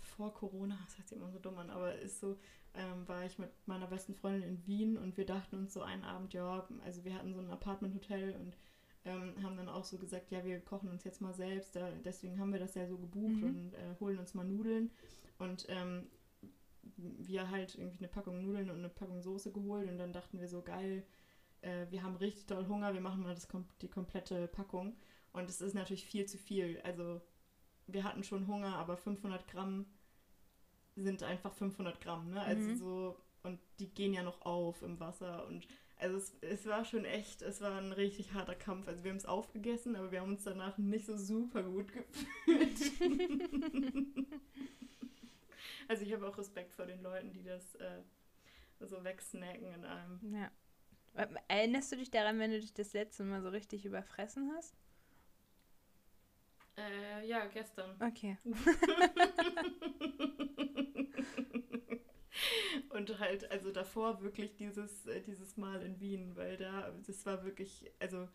vor 0.00 0.32
Corona, 0.32 0.78
das 0.84 0.96
hört 0.96 1.08
sich 1.08 1.18
immer 1.18 1.30
so 1.30 1.38
dumm 1.38 1.58
an, 1.58 1.70
aber 1.70 1.94
ist 1.96 2.20
so, 2.20 2.38
ähm, 2.74 3.06
war 3.06 3.24
ich 3.24 3.38
mit 3.38 3.50
meiner 3.66 3.86
besten 3.86 4.14
Freundin 4.14 4.48
in 4.48 4.66
Wien 4.66 4.96
und 4.96 5.16
wir 5.16 5.26
dachten 5.26 5.56
uns 5.56 5.74
so 5.74 5.82
einen 5.82 6.04
Abend, 6.04 6.32
ja, 6.32 6.66
also 6.84 7.04
wir 7.04 7.14
hatten 7.14 7.34
so 7.34 7.40
ein 7.40 7.50
Apartment-Hotel 7.50 8.34
und 8.34 8.56
ähm, 9.04 9.34
haben 9.42 9.56
dann 9.56 9.68
auch 9.68 9.84
so 9.84 9.98
gesagt, 9.98 10.30
ja, 10.30 10.42
wir 10.44 10.60
kochen 10.60 10.88
uns 10.88 11.04
jetzt 11.04 11.20
mal 11.20 11.34
selbst, 11.34 11.76
da, 11.76 11.90
deswegen 12.04 12.38
haben 12.40 12.52
wir 12.52 12.60
das 12.60 12.74
ja 12.74 12.86
so 12.86 12.96
gebucht 12.96 13.42
mhm. 13.42 13.44
und 13.44 13.74
äh, 13.74 13.94
holen 14.00 14.18
uns 14.18 14.34
mal 14.34 14.44
Nudeln. 14.44 14.90
Und 15.38 15.66
ähm, 15.68 16.06
wir 16.96 17.50
halt 17.50 17.76
irgendwie 17.76 17.98
eine 17.98 18.08
Packung 18.08 18.42
Nudeln 18.42 18.70
und 18.70 18.78
eine 18.78 18.88
Packung 18.88 19.22
Soße 19.22 19.52
geholt 19.52 19.88
und 19.88 19.98
dann 19.98 20.12
dachten 20.12 20.40
wir 20.40 20.48
so, 20.48 20.62
geil, 20.62 21.04
äh, 21.62 21.86
wir 21.90 22.02
haben 22.02 22.16
richtig 22.16 22.46
doll 22.46 22.66
Hunger, 22.68 22.94
wir 22.94 23.00
machen 23.00 23.22
mal 23.22 23.34
das, 23.34 23.48
die 23.80 23.88
komplette 23.88 24.48
Packung. 24.48 24.96
Und 25.32 25.48
es 25.48 25.60
ist 25.60 25.74
natürlich 25.74 26.04
viel 26.04 26.26
zu 26.26 26.38
viel. 26.38 26.80
Also 26.84 27.20
wir 27.86 28.04
hatten 28.04 28.24
schon 28.24 28.46
Hunger, 28.46 28.76
aber 28.76 28.96
500 28.96 29.46
Gramm 29.48 29.86
sind 30.96 31.22
einfach 31.22 31.52
500 31.52 32.00
Gramm, 32.00 32.30
ne? 32.30 32.40
Also 32.42 32.62
mhm. 32.62 32.76
so, 32.76 33.16
und 33.42 33.60
die 33.78 33.88
gehen 33.88 34.14
ja 34.14 34.22
noch 34.22 34.42
auf 34.42 34.82
im 34.82 34.98
Wasser 34.98 35.46
und 35.46 35.66
also 36.00 36.16
es, 36.16 36.36
es 36.42 36.66
war 36.66 36.84
schon 36.84 37.04
echt, 37.04 37.42
es 37.42 37.60
war 37.60 37.78
ein 37.78 37.92
richtig 37.92 38.32
harter 38.32 38.54
Kampf. 38.54 38.86
Also 38.86 39.02
wir 39.02 39.10
haben 39.10 39.18
es 39.18 39.26
aufgegessen, 39.26 39.96
aber 39.96 40.12
wir 40.12 40.20
haben 40.20 40.30
uns 40.30 40.44
danach 40.44 40.78
nicht 40.78 41.06
so 41.06 41.16
super 41.16 41.62
gut 41.64 41.92
gefühlt. 41.92 42.92
also 45.88 46.02
ich 46.04 46.12
habe 46.12 46.28
auch 46.28 46.38
Respekt 46.38 46.72
vor 46.72 46.86
den 46.86 47.02
Leuten, 47.02 47.32
die 47.32 47.42
das 47.42 47.74
äh, 47.76 48.02
so 48.80 49.02
wegsnacken 49.02 49.74
in 49.74 49.84
einem. 49.84 50.34
Ja. 50.34 50.50
Erinnerst 51.48 51.92
du 51.92 51.96
dich 51.96 52.10
daran, 52.10 52.38
wenn 52.38 52.50
du 52.50 52.60
dich 52.60 52.72
das 52.74 52.92
letzte 52.92 53.24
Mal 53.24 53.42
so 53.42 53.48
richtig 53.48 53.84
überfressen 53.84 54.52
hast? 54.56 54.76
Äh, 56.76 57.26
ja, 57.26 57.46
gestern. 57.46 57.96
Okay. 58.00 58.38
Und 62.90 63.18
halt, 63.18 63.50
also 63.50 63.72
davor 63.72 64.22
wirklich 64.22 64.54
dieses, 64.54 65.06
äh, 65.06 65.20
dieses 65.22 65.56
Mal 65.56 65.82
in 65.82 65.98
Wien, 66.00 66.36
weil 66.36 66.56
da, 66.56 66.92
das 67.06 67.26
war 67.26 67.44
wirklich, 67.44 67.90
also 67.98 68.28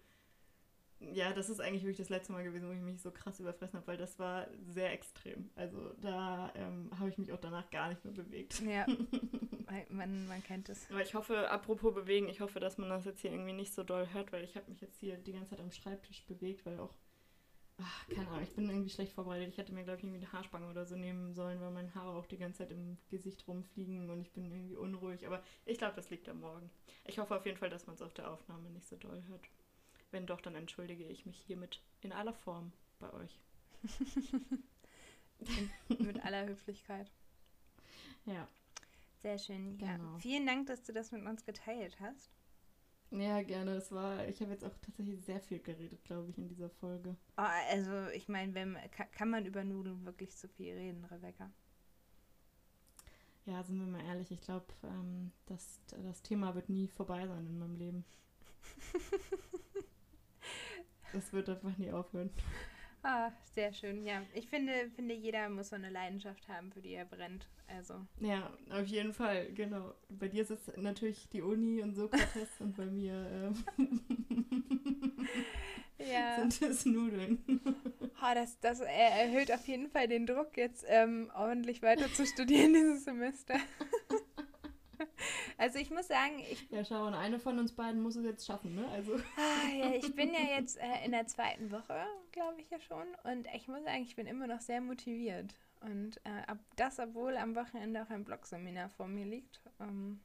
ja, 1.12 1.34
das 1.34 1.50
ist 1.50 1.60
eigentlich 1.60 1.84
wirklich 1.84 1.98
das 1.98 2.10
letzte 2.10 2.32
Mal 2.32 2.44
gewesen, 2.44 2.68
wo 2.68 2.72
ich 2.72 2.82
mich 2.82 3.02
so 3.02 3.12
krass 3.12 3.40
überfressen 3.40 3.78
habe, 3.78 3.88
weil 3.88 3.98
das 3.98 4.20
war 4.20 4.48
sehr 4.66 4.92
extrem. 4.92 5.50
Also 5.56 5.94
da 6.02 6.52
ähm, 6.56 6.90
habe 6.98 7.10
ich 7.10 7.18
mich 7.18 7.32
auch 7.32 7.40
danach 7.40 7.70
gar 7.70 7.90
nicht 7.90 8.04
mehr 8.06 8.14
bewegt. 8.14 8.62
Ja, 8.62 8.86
man, 9.90 10.28
man 10.28 10.44
kennt 10.44 10.70
es. 10.70 10.90
Aber 10.90 11.02
ich 11.02 11.14
hoffe, 11.14 11.50
apropos 11.50 11.94
bewegen, 11.94 12.30
ich 12.30 12.42
hoffe, 12.42 12.60
dass 12.60 12.78
man 12.78 12.90
das 12.90 13.06
jetzt 13.06 13.22
hier 13.22 13.32
irgendwie 13.32 13.54
nicht 13.54 13.74
so 13.74 13.84
doll 13.84 14.08
hört, 14.14 14.32
weil 14.32 14.44
ich 14.44 14.56
habe 14.56 14.70
mich 14.70 14.82
jetzt 14.82 15.00
hier 15.00 15.18
die 15.18 15.34
ganze 15.34 15.52
Zeit 15.52 15.60
am 15.60 15.72
Schreibtisch 15.72 16.26
bewegt, 16.26 16.66
weil 16.66 16.80
auch, 16.80 16.94
ach, 17.78 18.08
keine 18.08 18.28
Ahnung, 18.30 18.44
ich 18.44 18.56
bin 18.56 18.70
irgendwie 18.70 18.90
schlecht 18.90 19.14
vorbereitet. 19.14 19.50
Ich 19.50 19.58
hätte 19.58 19.74
mir, 19.74 19.84
glaube 19.84 19.98
ich, 19.98 20.04
irgendwie 20.04 20.22
eine 20.22 20.32
Haarspange 20.32 20.70
oder 20.70 20.86
so 20.86 20.96
nehmen 20.96 21.34
sollen, 21.34 21.60
weil 21.60 21.72
meine 21.72 21.94
Haare 21.96 22.18
auch 22.18 22.26
die 22.26 22.38
ganze 22.38 22.60
Zeit 22.60 22.72
im 22.72 22.98
Gesicht 23.10 23.48
rumfliegen 23.48 24.10
und 24.10 24.22
ich 24.22 24.32
bin 24.32 24.52
irgendwie 24.52 24.76
unruhig. 24.76 25.26
Aber 25.28 25.44
ich 25.66 25.78
glaube, 25.78 25.96
das 25.96 26.10
liegt 26.10 26.30
am 26.30 26.40
Morgen. 26.40 26.70
Ich 27.06 27.20
hoffe 27.20 27.36
auf 27.36 27.46
jeden 27.46 27.58
Fall, 27.58 27.70
dass 27.70 27.88
man 27.88 27.96
es 27.96 28.02
auf 28.02 28.14
der 28.14 28.32
Aufnahme 28.32 28.70
nicht 28.70 28.88
so 28.88 28.96
doll 28.96 29.24
hört. 29.28 29.50
Wenn 30.14 30.28
doch, 30.28 30.42
dann 30.42 30.54
entschuldige 30.54 31.06
ich 31.06 31.26
mich 31.26 31.40
hiermit 31.40 31.82
in 32.02 32.12
aller 32.12 32.36
Form 32.36 32.72
bei 33.00 33.12
euch. 33.14 33.42
mit 35.88 36.24
aller 36.24 36.46
Höflichkeit. 36.46 37.12
Ja. 38.26 38.48
Sehr 39.24 39.40
schön, 39.40 39.80
ja. 39.80 39.98
Genau. 39.98 40.16
Vielen 40.20 40.46
Dank, 40.46 40.68
dass 40.68 40.84
du 40.84 40.94
das 40.94 41.12
mit 41.12 41.26
uns 41.26 41.44
geteilt 41.44 42.00
hast. 42.00 42.30
Ja, 43.10 43.42
gerne. 43.42 43.72
Es 43.72 43.92
war, 43.92 44.28
ich 44.28 44.40
habe 44.40 44.52
jetzt 44.52 44.64
auch 44.64 44.78
tatsächlich 44.86 45.20
sehr 45.26 45.42
viel 45.42 45.58
geredet, 45.58 46.04
glaube 46.04 46.30
ich, 46.30 46.38
in 46.38 46.48
dieser 46.48 46.70
Folge. 46.70 47.16
Oh, 47.38 47.50
also, 47.72 48.10
ich 48.10 48.30
meine, 48.30 48.54
kann, 48.92 49.12
kann 49.12 49.30
man 49.32 49.48
über 49.48 49.64
Nudeln 49.64 50.06
wirklich 50.06 50.38
zu 50.38 50.48
viel 50.48 50.76
reden, 50.76 51.06
Rebecca? 51.06 51.52
Ja, 53.46 53.64
sind 53.64 53.80
wir 53.80 53.88
mal 53.88 54.06
ehrlich, 54.06 54.30
ich 54.30 54.42
glaube, 54.42 54.68
ähm, 54.84 55.32
das, 55.48 55.80
das 55.88 56.22
Thema 56.22 56.54
wird 56.54 56.70
nie 56.70 56.88
vorbei 56.88 57.26
sein 57.26 57.48
in 57.48 57.58
meinem 57.58 57.78
Leben. 57.78 58.06
Es 61.14 61.32
wird 61.34 61.50
einfach 61.50 61.78
nie 61.78 61.92
aufhören. 61.92 62.30
Ah, 63.04 63.32
sehr 63.54 63.74
schön, 63.74 64.06
ja. 64.06 64.22
Ich 64.34 64.48
finde, 64.48 64.90
finde, 64.96 65.14
jeder 65.14 65.50
muss 65.50 65.70
so 65.70 65.76
eine 65.76 65.90
Leidenschaft 65.90 66.48
haben, 66.48 66.72
für 66.72 66.82
die 66.82 66.94
er 66.94 67.06
brennt. 67.06 67.48
Also. 67.68 67.96
Ja, 68.20 68.50
auf 68.70 68.86
jeden 68.86 69.14
Fall, 69.14 69.52
genau. 69.54 69.94
Bei 70.10 70.30
dir 70.30 70.44
ist 70.44 70.52
es 70.52 70.78
natürlich 70.78 71.28
die 71.30 71.42
Uni 71.42 71.82
und 71.82 71.96
Sokrates 71.96 72.50
und 72.60 72.78
bei 72.78 72.86
mir 72.86 73.54
ähm, 73.78 74.00
ja. 75.98 76.36
sind 76.50 76.62
es 76.62 76.86
Nudeln. 76.86 77.44
Oh, 78.26 78.34
das, 78.34 78.58
das 78.62 78.80
erhöht 78.80 79.52
auf 79.52 79.68
jeden 79.68 79.90
Fall 79.90 80.08
den 80.08 80.26
Druck, 80.26 80.56
jetzt 80.56 80.86
ähm, 80.88 81.30
ordentlich 81.36 81.82
weiter 81.82 82.08
zu 82.14 82.26
studieren 82.26 82.74
dieses 82.74 83.04
Semester. 83.04 83.56
Also 85.58 85.80
ich 85.80 85.92
muss 85.92 86.08
sagen, 86.08 86.40
ich. 86.40 86.70
Ja, 86.70 86.84
schau, 86.84 87.06
und 87.06 87.14
eine 87.14 87.40
von 87.40 87.60
uns 87.60 87.74
beiden 87.74 88.02
muss 88.02 88.16
es 88.16 88.26
jetzt 88.26 88.46
schaffen, 88.46 88.76
ne? 88.76 88.88
Also. 88.90 89.16
Ah, 89.16 89.76
ja, 89.76 89.92
ich 89.94 90.14
bin 90.16 90.34
ja 90.34 90.40
jetzt 90.58 90.78
äh, 90.78 91.06
in 91.06 91.12
der 91.12 91.28
zweiten 91.28 91.72
Woche, 91.72 92.06
glaube 92.32 92.60
ich 92.60 92.70
ja 92.70 92.80
schon. 92.80 93.08
Und 93.24 93.48
ich 93.54 93.68
muss 93.68 93.84
sagen, 93.84 94.04
ich 94.04 94.16
bin 94.16 94.26
immer 94.26 94.48
noch 94.48 94.62
sehr 94.62 94.82
motiviert. 94.82 95.56
Und 95.82 96.18
äh, 96.24 96.44
ab, 96.48 96.60
das, 96.76 97.00
obwohl 97.00 97.36
am 97.38 97.56
Wochenende 97.56 98.04
auch 98.04 98.10
ein 98.10 98.24
Blogseminar 98.24 98.90
vor 98.90 99.08
mir 99.08 99.26
liegt. 99.26 99.62
Ähm, 99.80 100.22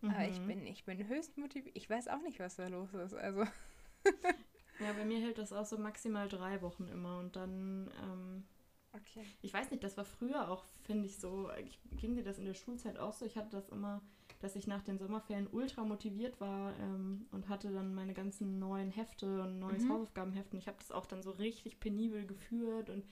mhm. 0.00 0.10
Aber 0.10 0.28
ich 0.28 0.40
bin, 0.40 0.66
ich 0.66 0.84
bin 0.84 1.06
höchst 1.06 1.36
motiviert. 1.38 1.76
Ich 1.76 1.88
weiß 1.88 2.08
auch 2.08 2.20
nicht, 2.20 2.38
was 2.38 2.56
da 2.56 2.68
los 2.68 2.92
ist. 2.94 3.14
Also. 3.14 3.40
ja, 4.80 4.92
bei 4.96 5.04
mir 5.04 5.20
hält 5.20 5.38
das 5.38 5.52
auch 5.52 5.66
so 5.66 5.78
maximal 5.78 6.28
drei 6.28 6.60
Wochen 6.62 6.88
immer. 6.88 7.18
Und 7.18 7.36
dann. 7.36 7.90
Ähm, 8.02 8.46
okay. 8.92 9.24
Ich 9.40 9.52
weiß 9.52 9.70
nicht, 9.70 9.82
das 9.82 9.96
war 9.96 10.04
früher 10.04 10.50
auch, 10.50 10.64
finde 10.84 11.06
ich, 11.06 11.18
so. 11.18 11.50
Ging 11.92 12.14
dir 12.14 12.24
das 12.24 12.38
in 12.38 12.44
der 12.44 12.54
Schulzeit 12.54 12.98
auch 12.98 13.14
so? 13.14 13.24
Ich 13.24 13.36
hatte 13.36 13.50
das 13.50 13.70
immer 13.70 14.02
dass 14.40 14.56
ich 14.56 14.66
nach 14.66 14.82
den 14.82 14.98
Sommerferien 14.98 15.48
ultra 15.50 15.84
motiviert 15.84 16.40
war 16.40 16.72
ähm, 16.78 17.26
und 17.32 17.48
hatte 17.48 17.72
dann 17.72 17.94
meine 17.94 18.14
ganzen 18.14 18.58
neuen 18.58 18.90
Hefte 18.90 19.42
und 19.42 19.58
neues 19.58 19.82
mhm. 19.82 19.92
Hausaufgabenheft. 19.92 20.52
Und 20.52 20.58
ich 20.58 20.68
habe 20.68 20.78
das 20.78 20.92
auch 20.92 21.06
dann 21.06 21.22
so 21.22 21.32
richtig 21.32 21.80
penibel 21.80 22.26
geführt. 22.26 22.90
Und 22.90 23.04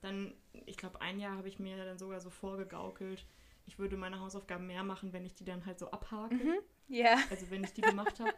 dann, 0.00 0.34
ich 0.66 0.76
glaube, 0.76 1.00
ein 1.00 1.20
Jahr 1.20 1.36
habe 1.36 1.48
ich 1.48 1.58
mir 1.58 1.76
dann 1.84 1.98
sogar 1.98 2.20
so 2.20 2.30
vorgegaukelt, 2.30 3.24
ich 3.66 3.78
würde 3.78 3.96
meine 3.96 4.20
Hausaufgaben 4.20 4.66
mehr 4.66 4.82
machen, 4.82 5.12
wenn 5.12 5.24
ich 5.24 5.34
die 5.34 5.44
dann 5.44 5.64
halt 5.64 5.78
so 5.78 5.90
abhake. 5.90 6.34
Mhm. 6.34 6.58
Ja. 6.88 7.16
Also 7.30 7.50
wenn 7.50 7.62
ich 7.64 7.72
die 7.72 7.80
gemacht 7.80 8.18
habe. 8.20 8.32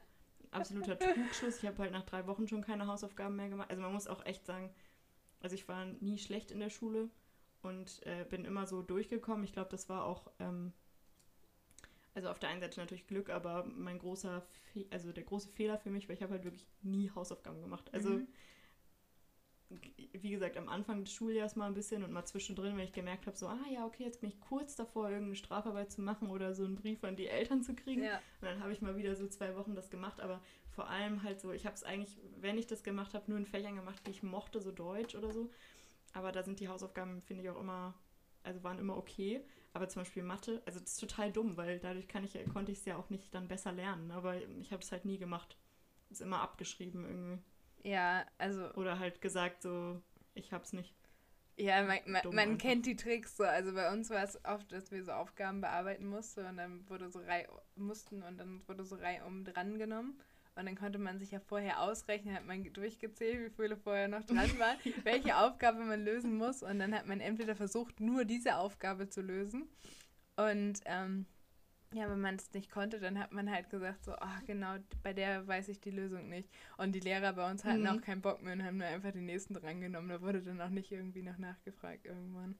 Absoluter 0.50 0.96
Trugschluss. 0.98 1.58
Ich 1.58 1.66
habe 1.66 1.78
halt 1.78 1.92
nach 1.92 2.04
drei 2.04 2.26
Wochen 2.28 2.46
schon 2.46 2.62
keine 2.62 2.86
Hausaufgaben 2.86 3.34
mehr 3.34 3.48
gemacht. 3.48 3.70
Also 3.70 3.82
man 3.82 3.92
muss 3.92 4.06
auch 4.06 4.24
echt 4.24 4.46
sagen, 4.46 4.70
also 5.40 5.54
ich 5.54 5.66
war 5.66 5.86
nie 6.00 6.18
schlecht 6.18 6.52
in 6.52 6.60
der 6.60 6.70
Schule 6.70 7.08
und 7.62 8.06
äh, 8.06 8.24
bin 8.24 8.44
immer 8.44 8.66
so 8.66 8.82
durchgekommen. 8.82 9.44
Ich 9.44 9.52
glaube, 9.52 9.70
das 9.70 9.88
war 9.88 10.04
auch 10.04 10.30
ähm, 10.38 10.72
also 12.14 12.28
auf 12.28 12.38
der 12.38 12.48
einen 12.48 12.60
Seite 12.60 12.80
natürlich 12.80 13.06
Glück, 13.06 13.28
aber 13.28 13.64
mein 13.64 13.98
großer, 13.98 14.42
Fe 14.72 14.86
also 14.90 15.12
der 15.12 15.24
große 15.24 15.48
Fehler 15.48 15.78
für 15.78 15.90
mich, 15.90 16.08
weil 16.08 16.14
ich 16.16 16.22
habe 16.22 16.32
halt 16.32 16.44
wirklich 16.44 16.66
nie 16.82 17.10
Hausaufgaben 17.10 17.60
gemacht. 17.60 17.92
Also 17.92 18.10
mhm. 18.10 18.28
wie 20.12 20.30
gesagt, 20.30 20.56
am 20.56 20.68
Anfang 20.68 21.04
des 21.04 21.12
Schuljahres 21.12 21.56
mal 21.56 21.66
ein 21.66 21.74
bisschen 21.74 22.04
und 22.04 22.12
mal 22.12 22.24
zwischendrin, 22.24 22.76
wenn 22.76 22.84
ich 22.84 22.92
gemerkt 22.92 23.26
habe, 23.26 23.36
so, 23.36 23.48
ah 23.48 23.66
ja, 23.68 23.84
okay, 23.84 24.04
jetzt 24.04 24.20
bin 24.20 24.30
ich 24.30 24.40
kurz 24.40 24.76
davor, 24.76 25.08
irgendeine 25.08 25.34
Strafarbeit 25.34 25.90
zu 25.90 26.02
machen 26.02 26.30
oder 26.30 26.54
so 26.54 26.64
einen 26.64 26.76
Brief 26.76 27.02
an 27.02 27.16
die 27.16 27.26
Eltern 27.26 27.62
zu 27.62 27.74
kriegen. 27.74 28.04
Ja. 28.04 28.20
Und 28.40 28.46
dann 28.46 28.60
habe 28.60 28.72
ich 28.72 28.80
mal 28.80 28.96
wieder 28.96 29.16
so 29.16 29.26
zwei 29.26 29.56
Wochen 29.56 29.74
das 29.74 29.90
gemacht, 29.90 30.20
aber 30.20 30.40
vor 30.70 30.88
allem 30.88 31.24
halt 31.24 31.40
so, 31.40 31.52
ich 31.52 31.66
habe 31.66 31.74
es 31.74 31.82
eigentlich, 31.82 32.16
wenn 32.40 32.58
ich 32.58 32.68
das 32.68 32.84
gemacht 32.84 33.14
habe, 33.14 33.28
nur 33.28 33.38
in 33.38 33.46
Fächern 33.46 33.74
gemacht, 33.74 34.06
die 34.06 34.12
ich 34.12 34.22
mochte, 34.22 34.60
so 34.60 34.70
Deutsch 34.70 35.16
oder 35.16 35.32
so. 35.32 35.50
Aber 36.12 36.30
da 36.30 36.44
sind 36.44 36.60
die 36.60 36.68
Hausaufgaben, 36.68 37.22
finde 37.22 37.42
ich, 37.42 37.50
auch 37.50 37.60
immer, 37.60 37.94
also 38.44 38.62
waren 38.62 38.78
immer 38.78 38.96
okay. 38.96 39.44
Aber 39.74 39.88
zum 39.88 40.02
Beispiel 40.02 40.22
Mathe, 40.22 40.62
also 40.66 40.78
das 40.78 40.92
ist 40.92 41.00
total 41.00 41.32
dumm, 41.32 41.56
weil 41.56 41.80
dadurch 41.80 42.06
kann 42.06 42.24
ich, 42.24 42.38
konnte 42.52 42.70
ich 42.70 42.78
es 42.78 42.84
ja 42.84 42.96
auch 42.96 43.10
nicht 43.10 43.34
dann 43.34 43.48
besser 43.48 43.72
lernen. 43.72 44.12
Aber 44.12 44.36
ich 44.60 44.72
habe 44.72 44.82
es 44.82 44.92
halt 44.92 45.04
nie 45.04 45.18
gemacht. 45.18 45.58
Ist 46.10 46.20
immer 46.20 46.40
abgeschrieben 46.40 47.04
irgendwie. 47.04 47.42
Ja, 47.82 48.24
also. 48.38 48.72
Oder 48.74 49.00
halt 49.00 49.20
gesagt 49.20 49.62
so, 49.62 50.00
ich 50.34 50.52
hab's 50.52 50.72
nicht. 50.72 50.94
Ja, 51.56 51.82
man, 51.82 51.98
man, 52.06 52.34
man 52.34 52.58
kennt 52.58 52.86
die 52.86 52.94
Tricks 52.96 53.36
so. 53.36 53.44
Also 53.44 53.74
bei 53.74 53.92
uns 53.92 54.10
war 54.10 54.22
es 54.22 54.42
oft, 54.44 54.70
dass 54.70 54.92
wir 54.92 55.04
so 55.04 55.10
Aufgaben 55.10 55.60
bearbeiten 55.60 56.06
mussten 56.06 56.46
und 56.46 56.56
dann 56.56 56.88
wurde 56.88 57.10
so 57.10 57.18
Reihe 57.20 57.48
mussten 57.74 58.22
und 58.22 58.38
dann 58.38 58.66
wurde 58.68 58.84
so 58.84 58.94
Reihe 58.94 59.24
um 59.24 59.44
dran 59.44 59.78
genommen. 59.78 60.20
Und 60.56 60.66
dann 60.66 60.76
konnte 60.76 60.98
man 60.98 61.18
sich 61.18 61.32
ja 61.32 61.40
vorher 61.40 61.82
ausrechnen, 61.82 62.34
hat 62.34 62.46
man 62.46 62.62
durchgezählt, 62.72 63.40
wie 63.40 63.62
viele 63.62 63.76
vorher 63.76 64.06
noch 64.06 64.24
dran 64.24 64.56
waren, 64.58 64.78
welche 65.02 65.36
Aufgabe 65.36 65.80
man 65.80 66.04
lösen 66.04 66.36
muss. 66.36 66.62
Und 66.62 66.78
dann 66.78 66.94
hat 66.94 67.06
man 67.06 67.20
entweder 67.20 67.56
versucht, 67.56 68.00
nur 68.00 68.24
diese 68.24 68.56
Aufgabe 68.56 69.08
zu 69.08 69.20
lösen. 69.20 69.68
Und 70.36 70.80
ähm, 70.84 71.26
ja, 71.92 72.08
wenn 72.08 72.20
man 72.20 72.36
es 72.36 72.52
nicht 72.52 72.70
konnte, 72.70 73.00
dann 73.00 73.18
hat 73.18 73.32
man 73.32 73.50
halt 73.50 73.70
gesagt, 73.70 74.04
so, 74.04 74.12
ach 74.12 74.44
genau, 74.46 74.76
bei 75.02 75.12
der 75.12 75.46
weiß 75.46 75.68
ich 75.68 75.80
die 75.80 75.90
Lösung 75.90 76.28
nicht. 76.28 76.48
Und 76.76 76.94
die 76.94 77.00
Lehrer 77.00 77.32
bei 77.32 77.50
uns 77.50 77.64
hatten 77.64 77.82
mhm. 77.82 77.88
auch 77.88 78.00
keinen 78.00 78.20
Bock 78.20 78.42
mehr 78.42 78.54
und 78.54 78.64
haben 78.64 78.78
nur 78.78 78.86
einfach 78.86 79.12
den 79.12 79.26
nächsten 79.26 79.54
drangenommen. 79.54 80.08
Da 80.08 80.20
wurde 80.20 80.42
dann 80.42 80.60
auch 80.60 80.70
nicht 80.70 80.90
irgendwie 80.90 81.22
noch 81.22 81.38
nachgefragt 81.38 82.06
irgendwann. 82.06 82.56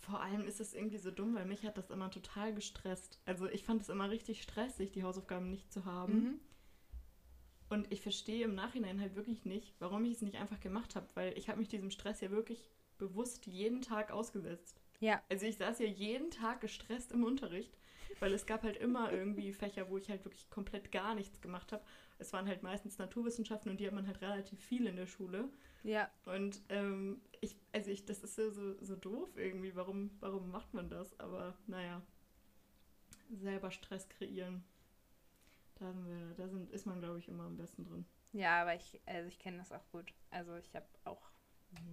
Vor 0.00 0.22
allem 0.22 0.46
ist 0.46 0.60
es 0.60 0.74
irgendwie 0.74 0.98
so 0.98 1.10
dumm, 1.10 1.34
weil 1.34 1.44
mich 1.44 1.64
hat 1.64 1.76
das 1.76 1.90
immer 1.90 2.10
total 2.10 2.54
gestresst. 2.54 3.18
Also 3.26 3.46
ich 3.48 3.64
fand 3.64 3.82
es 3.82 3.88
immer 3.88 4.10
richtig 4.10 4.42
stressig, 4.42 4.92
die 4.92 5.02
Hausaufgaben 5.02 5.50
nicht 5.50 5.70
zu 5.72 5.84
haben. 5.84 6.14
Mhm. 6.14 6.40
Und 7.68 7.92
ich 7.92 8.00
verstehe 8.00 8.44
im 8.44 8.54
Nachhinein 8.54 9.00
halt 9.00 9.14
wirklich 9.14 9.44
nicht, 9.44 9.74
warum 9.78 10.04
ich 10.04 10.12
es 10.12 10.22
nicht 10.22 10.36
einfach 10.36 10.60
gemacht 10.60 10.96
habe, 10.96 11.06
weil 11.14 11.36
ich 11.36 11.48
habe 11.48 11.58
mich 11.58 11.68
diesem 11.68 11.90
Stress 11.90 12.20
ja 12.20 12.30
wirklich 12.30 12.70
bewusst 12.96 13.46
jeden 13.46 13.82
Tag 13.82 14.10
ausgesetzt. 14.10 14.80
Ja. 15.00 15.22
Also 15.28 15.46
ich 15.46 15.56
saß 15.56 15.78
ja 15.78 15.86
jeden 15.86 16.30
Tag 16.30 16.60
gestresst 16.60 17.12
im 17.12 17.24
Unterricht, 17.24 17.78
weil 18.20 18.32
es 18.32 18.46
gab 18.46 18.62
halt 18.62 18.76
immer 18.76 19.12
irgendwie 19.12 19.52
Fächer, 19.52 19.90
wo 19.90 19.98
ich 19.98 20.08
halt 20.08 20.24
wirklich 20.24 20.48
komplett 20.50 20.90
gar 20.90 21.14
nichts 21.14 21.40
gemacht 21.40 21.72
habe. 21.72 21.84
Es 22.18 22.32
waren 22.32 22.48
halt 22.48 22.62
meistens 22.62 22.98
Naturwissenschaften 22.98 23.70
und 23.70 23.78
die 23.78 23.86
hat 23.86 23.94
man 23.94 24.06
halt 24.06 24.20
relativ 24.22 24.60
viel 24.60 24.86
in 24.86 24.96
der 24.96 25.06
Schule. 25.06 25.48
Ja. 25.84 26.10
Und 26.24 26.60
ähm, 26.68 27.20
ich, 27.40 27.56
also 27.72 27.90
ich, 27.90 28.04
das 28.04 28.20
ist 28.20 28.34
so, 28.34 28.50
so, 28.50 28.82
so 28.82 28.96
doof 28.96 29.28
irgendwie. 29.36 29.76
Warum, 29.76 30.10
warum 30.20 30.50
macht 30.50 30.74
man 30.74 30.88
das? 30.88 31.18
Aber 31.20 31.54
naja, 31.66 32.02
selber 33.30 33.70
Stress 33.70 34.08
kreieren. 34.08 34.64
Da, 35.78 35.94
wir, 36.04 36.34
da 36.36 36.48
sind, 36.48 36.70
ist 36.70 36.86
man, 36.86 37.00
glaube 37.00 37.18
ich, 37.18 37.28
immer 37.28 37.44
am 37.44 37.56
besten 37.56 37.84
drin. 37.84 38.04
Ja, 38.32 38.62
aber 38.62 38.74
ich, 38.74 39.00
also 39.06 39.28
ich 39.28 39.38
kenne 39.38 39.58
das 39.58 39.72
auch 39.72 39.88
gut. 39.90 40.12
Also 40.30 40.56
ich 40.56 40.74
habe 40.74 40.86
auch 41.04 41.30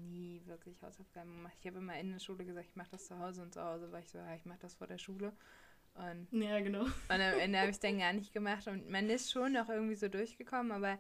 nie 0.02 0.42
wirklich 0.46 0.82
Hausaufgaben 0.82 1.32
gemacht. 1.36 1.56
Ich 1.60 1.68
habe 1.68 1.78
immer 1.78 1.98
in 2.00 2.12
der 2.12 2.20
Schule 2.20 2.46
gesagt, 2.46 2.68
ich 2.70 2.76
mache 2.76 2.92
das 2.92 3.06
zu 3.06 3.20
Hause 3.20 3.42
und 3.44 3.54
zu 3.54 3.64
Hause 3.64 3.92
war 3.92 4.00
ich 4.00 4.10
so, 4.10 4.18
ja, 4.18 4.36
ich 4.36 4.46
mache 4.46 4.60
das 4.60 4.76
vor 4.76 4.88
der 4.88 4.98
Schule. 4.98 5.34
Und, 5.94 6.28
ja, 6.32 6.60
genau. 6.60 6.84
Und 6.84 6.92
am 7.10 7.40
Ende 7.40 7.60
habe 7.60 7.70
ich 7.70 7.76
es 7.76 7.80
dann 7.80 8.00
gar 8.00 8.14
nicht 8.14 8.34
gemacht. 8.34 8.68
Und 8.68 8.90
man 8.90 9.10
ist 9.10 9.32
schon 9.32 9.54
noch 9.54 9.70
irgendwie 9.70 9.96
so 9.96 10.08
durchgekommen, 10.08 10.72
aber 10.72 11.00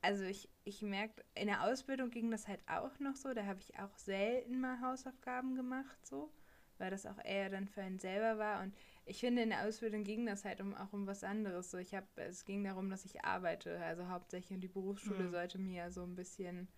also 0.00 0.24
ich, 0.24 0.48
ich 0.64 0.82
merke, 0.82 1.24
in 1.34 1.46
der 1.46 1.62
Ausbildung 1.62 2.10
ging 2.10 2.30
das 2.30 2.48
halt 2.48 2.60
auch 2.66 2.98
noch 2.98 3.14
so. 3.14 3.32
Da 3.34 3.46
habe 3.46 3.60
ich 3.60 3.78
auch 3.78 3.96
selten 3.96 4.60
mal 4.60 4.80
Hausaufgaben 4.80 5.54
gemacht, 5.54 6.04
so, 6.04 6.32
weil 6.78 6.90
das 6.90 7.06
auch 7.06 7.24
eher 7.24 7.50
dann 7.50 7.68
für 7.68 7.82
einen 7.82 8.00
selber 8.00 8.36
war. 8.38 8.62
Und 8.62 8.74
ich 9.04 9.20
finde, 9.20 9.42
in 9.42 9.50
der 9.50 9.66
Ausbildung 9.66 10.04
ging 10.04 10.26
das 10.26 10.44
halt 10.44 10.60
um, 10.60 10.74
auch 10.74 10.92
um 10.92 11.06
was 11.06 11.24
anderes. 11.24 11.70
So, 11.70 11.78
ich 11.78 11.94
hab, 11.94 12.06
es 12.16 12.44
ging 12.44 12.62
darum, 12.64 12.88
dass 12.88 13.04
ich 13.04 13.24
arbeite, 13.24 13.80
also 13.80 14.08
hauptsächlich 14.08 14.54
und 14.54 14.60
die 14.60 14.68
Berufsschule 14.68 15.24
mhm. 15.24 15.30
sollte 15.30 15.58
mir 15.58 15.90
so 15.90 16.02
ein 16.02 16.14
bisschen 16.14 16.68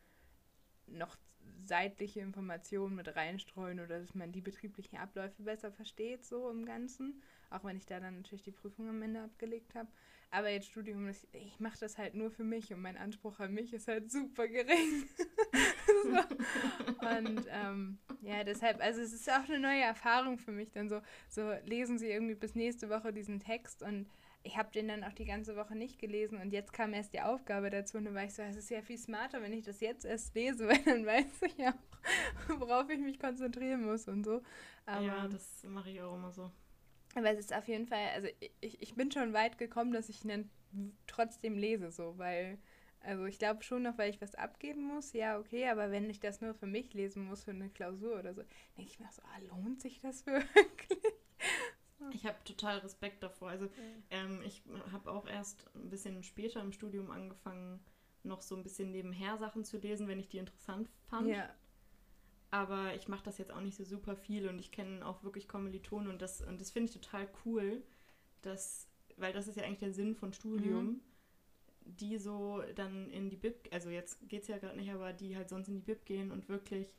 noch 0.87 1.17
seitliche 1.65 2.21
Informationen 2.21 2.95
mit 2.95 3.15
reinstreuen 3.15 3.81
oder 3.81 4.01
dass 4.01 4.15
man 4.15 4.33
die 4.33 4.41
betrieblichen 4.41 4.99
Abläufe 4.99 5.43
besser 5.43 5.71
versteht, 5.71 6.25
so 6.25 6.51
im 6.51 6.65
Ganzen. 6.65 7.23
Auch 7.51 7.65
wenn 7.65 7.77
ich 7.77 7.87
da 7.87 8.01
dann 8.01 8.17
natürlich 8.17 8.43
die 8.43 8.53
Prüfung 8.53 8.89
am 8.89 9.03
Ende 9.03 9.23
abgelegt 9.23 9.75
habe. 9.75 9.89
Aber 10.31 10.49
jetzt 10.49 10.67
Studium, 10.67 11.09
ich 11.33 11.61
mache 11.61 11.79
das 11.79 11.99
halt 11.99 12.15
nur 12.15 12.31
für 12.31 12.45
mich 12.45 12.73
und 12.73 12.81
mein 12.81 12.97
Anspruch 12.97 13.39
an 13.41 13.55
mich 13.55 13.73
ist 13.73 13.87
halt 13.87 14.11
super 14.11 14.49
gering. 14.49 15.09
so. 17.01 17.07
Und 17.07 17.47
ähm, 17.51 17.99
ja, 18.23 18.45
deshalb, 18.45 18.83
also 18.83 19.01
es 19.01 19.13
ist 19.13 19.31
auch 19.31 19.49
eine 19.49 19.59
neue 19.59 19.83
Erfahrung 19.83 20.39
für 20.39 20.53
mich, 20.53 20.71
dann 20.73 20.89
so, 20.89 21.01
so 21.29 21.53
lesen 21.65 21.99
Sie 21.99 22.09
irgendwie 22.09 22.35
bis 22.35 22.55
nächste 22.55 22.89
Woche 22.91 23.13
diesen 23.13 23.41
Text 23.41 23.83
und 23.83 24.07
ich 24.45 24.59
habe 24.59 24.71
den 24.71 24.89
dann 24.89 25.05
auch 25.05 25.13
die 25.13 25.25
ganze 25.25 25.57
Woche 25.57 25.75
nicht 25.75 25.99
gelesen 25.99 26.39
und 26.39 26.53
jetzt 26.53 26.73
kam 26.73 26.93
erst 26.93 27.15
die 27.15 27.23
Aufgabe 27.23 27.71
dazu 27.71 27.97
und 27.97 28.05
dann 28.05 28.15
war 28.15 28.25
ich 28.25 28.35
so, 28.35 28.43
es 28.43 28.57
ist 28.57 28.71
ja 28.71 28.83
viel 28.83 28.99
smarter, 28.99 29.41
wenn 29.41 29.55
ich 29.55 29.65
das 29.65 29.81
jetzt 29.81 30.05
erst 30.05 30.35
lese, 30.35 30.69
weil 30.69 30.83
dann 30.85 31.07
weiß 31.07 31.43
ich 31.43 31.57
ja 31.57 31.71
auch, 31.71 32.61
worauf 32.61 32.91
ich 32.91 33.01
mich 33.01 33.19
konzentrieren 33.19 33.85
muss 33.85 34.07
und 34.07 34.25
so. 34.25 34.43
Aber, 34.85 35.05
ja, 35.05 35.29
das 35.29 35.65
mache 35.65 35.91
ich 35.91 36.01
auch 36.03 36.15
immer 36.15 36.31
so. 36.31 36.51
Aber 37.15 37.31
es 37.31 37.39
ist 37.39 37.55
auf 37.55 37.67
jeden 37.69 37.87
Fall, 37.87 38.07
also 38.15 38.29
ich, 38.61 38.83
ich 38.83 38.95
bin 38.95 39.11
schon 39.11 39.33
weit 39.33 39.57
gekommen, 39.57 39.93
dass 39.93 40.09
ich 40.09 40.21
dann 40.21 40.51
trotzdem 41.07 41.57
lese, 41.57 41.91
so, 41.91 42.19
weil, 42.19 42.59
also 43.05 43.27
ich 43.27 43.39
glaube 43.39 43.63
schon 43.63 43.83
noch, 43.83 43.99
weil 43.99 44.11
ich 44.11 44.21
was 44.21 44.35
abgeben 44.35 44.83
muss, 44.83 45.13
ja, 45.13 45.39
okay, 45.39 45.69
aber 45.69 45.91
wenn 45.91 46.09
ich 46.09 46.21
das 46.21 46.41
nur 46.41 46.55
für 46.55 46.67
mich 46.67 46.93
lesen 46.95 47.25
muss, 47.25 47.45
für 47.45 47.51
eine 47.51 47.69
Klausur 47.69 48.19
oder 48.19 48.35
so, 48.35 48.43
denke 48.77 48.91
ich 48.91 48.99
mir 48.99 49.11
so, 49.13 49.23
ah, 49.23 49.39
lohnt 49.49 49.81
sich 49.81 50.01
das 50.01 50.27
wirklich? 50.27 51.15
Ich 52.13 52.27
habe 52.27 52.37
total 52.45 52.79
Respekt 52.79 53.23
davor. 53.23 53.49
Also 53.49 53.69
ähm, 54.11 54.43
ich 54.45 54.63
habe 54.93 55.11
auch 55.11 55.27
erst 55.27 55.71
ein 55.75 55.91
bisschen 55.91 56.23
später 56.23 56.61
im 56.61 56.73
Studium 56.73 57.11
angefangen, 57.11 57.81
noch 58.23 58.43
so 58.43 58.57
ein 58.57 58.63
bisschen 58.63 58.91
nebenher 58.91 59.39
Sachen 59.39 59.65
zu 59.65 59.79
lesen, 59.79 60.09
wenn 60.09 60.19
ich 60.19 60.29
die 60.29 60.39
interessant 60.39 60.89
fand. 61.09 61.29
Ja. 61.29 61.49
Aber 62.51 62.95
ich 62.95 63.09
mache 63.09 63.25
das 63.25 63.39
jetzt 63.39 63.53
auch 63.53 63.61
nicht 63.61 63.77
so 63.77 63.85
super 63.85 64.17
viel 64.17 64.49
und 64.49 64.59
ich 64.59 64.71
kenne 64.71 65.05
auch 65.05 65.25
wirklich 65.25 65.49
Kommilitonen 65.49 66.09
und 66.09 66.23
das, 66.23 66.41
und 66.41 66.61
das 66.61 66.71
finde 66.71 66.91
ich 66.91 67.01
total 67.01 67.29
cool, 67.45 67.83
dass, 68.43 68.89
weil 69.17 69.33
das 69.33 69.49
ist 69.49 69.57
ja 69.57 69.65
eigentlich 69.65 69.81
der 69.81 69.93
Sinn 69.93 70.15
von 70.15 70.33
Studium, 70.33 70.85
mhm. 70.85 71.01
Die 71.85 72.19
so 72.19 72.63
dann 72.75 73.11
in 73.11 73.31
die 73.31 73.37
Bib, 73.37 73.69
also 73.73 73.91
jetzt 73.91 74.29
geht 74.29 74.43
es 74.43 74.49
ja 74.49 74.59
gerade 74.59 74.77
nicht, 74.77 74.91
aber 74.91 75.13
die 75.13 75.37
halt 75.37 75.49
sonst 75.49 75.69
in 75.69 75.75
die 75.75 75.83
Bib 75.83 76.05
gehen 76.07 76.31
und 76.31 76.49
wirklich 76.49 76.95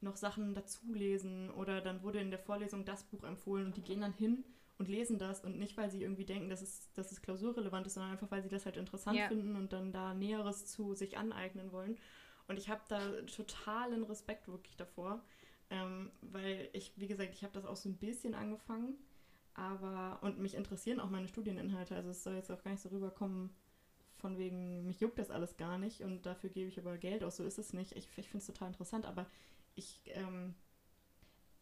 noch 0.00 0.16
Sachen 0.16 0.54
dazulesen 0.54 1.50
oder 1.50 1.80
dann 1.80 2.02
wurde 2.02 2.20
in 2.20 2.30
der 2.30 2.38
Vorlesung 2.38 2.84
das 2.84 3.04
Buch 3.04 3.24
empfohlen 3.24 3.66
und 3.66 3.76
die 3.76 3.82
gehen 3.82 4.00
dann 4.00 4.14
hin 4.14 4.44
und 4.78 4.88
lesen 4.88 5.18
das 5.18 5.44
und 5.44 5.58
nicht, 5.58 5.76
weil 5.76 5.90
sie 5.90 6.02
irgendwie 6.02 6.24
denken, 6.24 6.48
dass 6.48 6.62
es, 6.62 6.90
dass 6.94 7.12
es 7.12 7.20
klausurrelevant 7.20 7.86
ist, 7.86 7.94
sondern 7.94 8.12
einfach, 8.12 8.30
weil 8.30 8.42
sie 8.42 8.48
das 8.48 8.64
halt 8.64 8.78
interessant 8.78 9.18
ja. 9.18 9.28
finden 9.28 9.56
und 9.56 9.72
dann 9.72 9.92
da 9.92 10.14
Näheres 10.14 10.66
zu 10.66 10.94
sich 10.94 11.18
aneignen 11.18 11.70
wollen. 11.70 11.98
Und 12.48 12.58
ich 12.58 12.70
habe 12.70 12.80
da 12.88 12.98
totalen 13.22 14.02
Respekt 14.04 14.48
wirklich 14.48 14.76
davor, 14.76 15.22
ähm, 15.68 16.10
weil 16.22 16.68
ich, 16.72 16.92
wie 16.96 17.06
gesagt, 17.06 17.34
ich 17.34 17.42
habe 17.42 17.52
das 17.52 17.66
auch 17.66 17.76
so 17.76 17.90
ein 17.90 17.98
bisschen 17.98 18.34
angefangen, 18.34 18.94
aber 19.54 20.18
und 20.22 20.38
mich 20.38 20.54
interessieren 20.54 20.98
auch 20.98 21.10
meine 21.10 21.28
Studieninhalte. 21.28 21.94
Also 21.94 22.10
es 22.10 22.24
soll 22.24 22.36
jetzt 22.36 22.50
auch 22.50 22.62
gar 22.62 22.70
nicht 22.70 22.82
so 22.82 22.88
rüberkommen, 22.88 23.50
von 24.20 24.38
wegen, 24.38 24.86
mich 24.86 25.00
juckt 25.00 25.18
das 25.18 25.30
alles 25.30 25.56
gar 25.56 25.78
nicht 25.78 26.02
und 26.02 26.26
dafür 26.26 26.50
gebe 26.50 26.68
ich 26.68 26.78
aber 26.78 26.96
Geld 26.98 27.24
aus. 27.24 27.36
So 27.36 27.44
ist 27.44 27.58
es 27.58 27.72
nicht. 27.72 27.96
Ich, 27.96 28.08
ich 28.16 28.28
finde 28.28 28.38
es 28.38 28.46
total 28.46 28.68
interessant, 28.68 29.06
aber 29.06 29.26
ich, 29.74 30.00
ähm, 30.06 30.54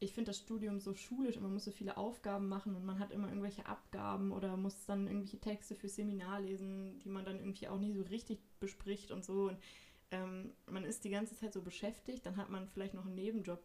ich 0.01 0.12
finde 0.12 0.31
das 0.31 0.38
Studium 0.38 0.79
so 0.79 0.94
schulisch 0.94 1.37
und 1.37 1.42
man 1.42 1.53
muss 1.53 1.64
so 1.64 1.71
viele 1.71 1.97
Aufgaben 1.97 2.49
machen 2.49 2.77
und 2.77 2.85
man 2.85 2.99
hat 2.99 3.11
immer 3.11 3.29
irgendwelche 3.29 3.66
Abgaben 3.66 4.33
oder 4.33 4.57
muss 4.57 4.87
dann 4.87 5.07
irgendwelche 5.07 5.40
Texte 5.40 5.75
für 5.75 5.88
Seminar 5.88 6.40
lesen, 6.40 6.99
die 7.01 7.09
man 7.09 7.25
dann 7.25 7.38
irgendwie 7.38 7.68
auch 7.68 7.79
nicht 7.79 7.97
so 7.97 8.03
richtig 8.03 8.38
bespricht 8.61 9.11
und 9.11 9.25
so. 9.25 9.49
Und 9.49 9.59
ähm, 10.11 10.53
man 10.66 10.85
ist 10.85 11.05
die 11.05 11.11
ganze 11.11 11.37
Zeit 11.37 11.53
so 11.53 11.62
beschäftigt, 11.62 12.25
dann 12.27 12.37
hat 12.37 12.51
man 12.51 12.68
vielleicht 12.68 12.94
noch 12.94 13.07
einen 13.07 13.16
Nebenjob. 13.16 13.62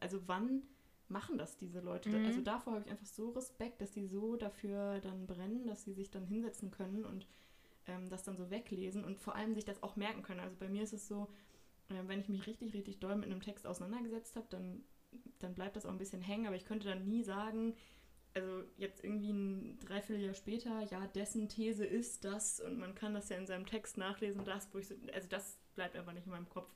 Also 0.00 0.20
wann 0.26 0.62
machen 1.08 1.38
das 1.38 1.56
diese 1.56 1.80
Leute? 1.80 2.08
Mhm. 2.08 2.26
Also 2.26 2.40
davor 2.40 2.74
habe 2.74 2.84
ich 2.84 2.90
einfach 2.90 3.06
so 3.06 3.30
Respekt, 3.30 3.80
dass 3.80 3.90
die 3.90 4.06
so 4.06 4.36
dafür 4.36 5.00
dann 5.00 5.26
brennen, 5.26 5.66
dass 5.66 5.84
sie 5.84 5.92
sich 5.92 6.10
dann 6.10 6.24
hinsetzen 6.24 6.70
können 6.70 7.04
und 7.04 7.26
ähm, 7.86 8.08
das 8.08 8.24
dann 8.24 8.36
so 8.36 8.50
weglesen 8.50 9.04
und 9.04 9.18
vor 9.20 9.34
allem 9.34 9.54
sich 9.54 9.64
das 9.64 9.82
auch 9.82 9.96
merken 9.96 10.22
können. 10.22 10.40
Also 10.40 10.56
bei 10.58 10.68
mir 10.68 10.82
ist 10.82 10.92
es 10.92 11.08
so, 11.08 11.28
äh, 11.88 12.06
wenn 12.06 12.20
ich 12.20 12.28
mich 12.28 12.46
richtig, 12.46 12.74
richtig 12.74 12.98
doll 13.00 13.16
mit 13.16 13.26
einem 13.26 13.40
Text 13.40 13.66
auseinandergesetzt 13.66 14.36
habe, 14.36 14.46
dann, 14.50 14.84
dann 15.38 15.54
bleibt 15.54 15.76
das 15.76 15.86
auch 15.86 15.90
ein 15.90 15.98
bisschen 15.98 16.22
hängen, 16.22 16.46
aber 16.46 16.56
ich 16.56 16.64
könnte 16.64 16.88
dann 16.88 17.08
nie 17.08 17.22
sagen, 17.22 17.74
also 18.34 18.64
jetzt 18.76 19.02
irgendwie 19.02 19.32
ein 19.32 19.78
Dreivierteljahr 19.80 20.34
später, 20.34 20.82
ja, 20.82 21.06
dessen 21.06 21.48
These 21.48 21.86
ist 21.86 22.24
das 22.24 22.60
und 22.60 22.78
man 22.78 22.94
kann 22.94 23.14
das 23.14 23.30
ja 23.30 23.38
in 23.38 23.46
seinem 23.46 23.66
Text 23.66 23.96
nachlesen, 23.96 24.44
das, 24.44 24.68
wo 24.72 24.78
ich 24.78 24.88
so, 24.88 24.94
also 25.14 25.28
das 25.28 25.58
bleibt 25.74 25.96
einfach 25.96 26.12
nicht 26.12 26.26
in 26.26 26.32
meinem 26.32 26.48
Kopf. 26.48 26.70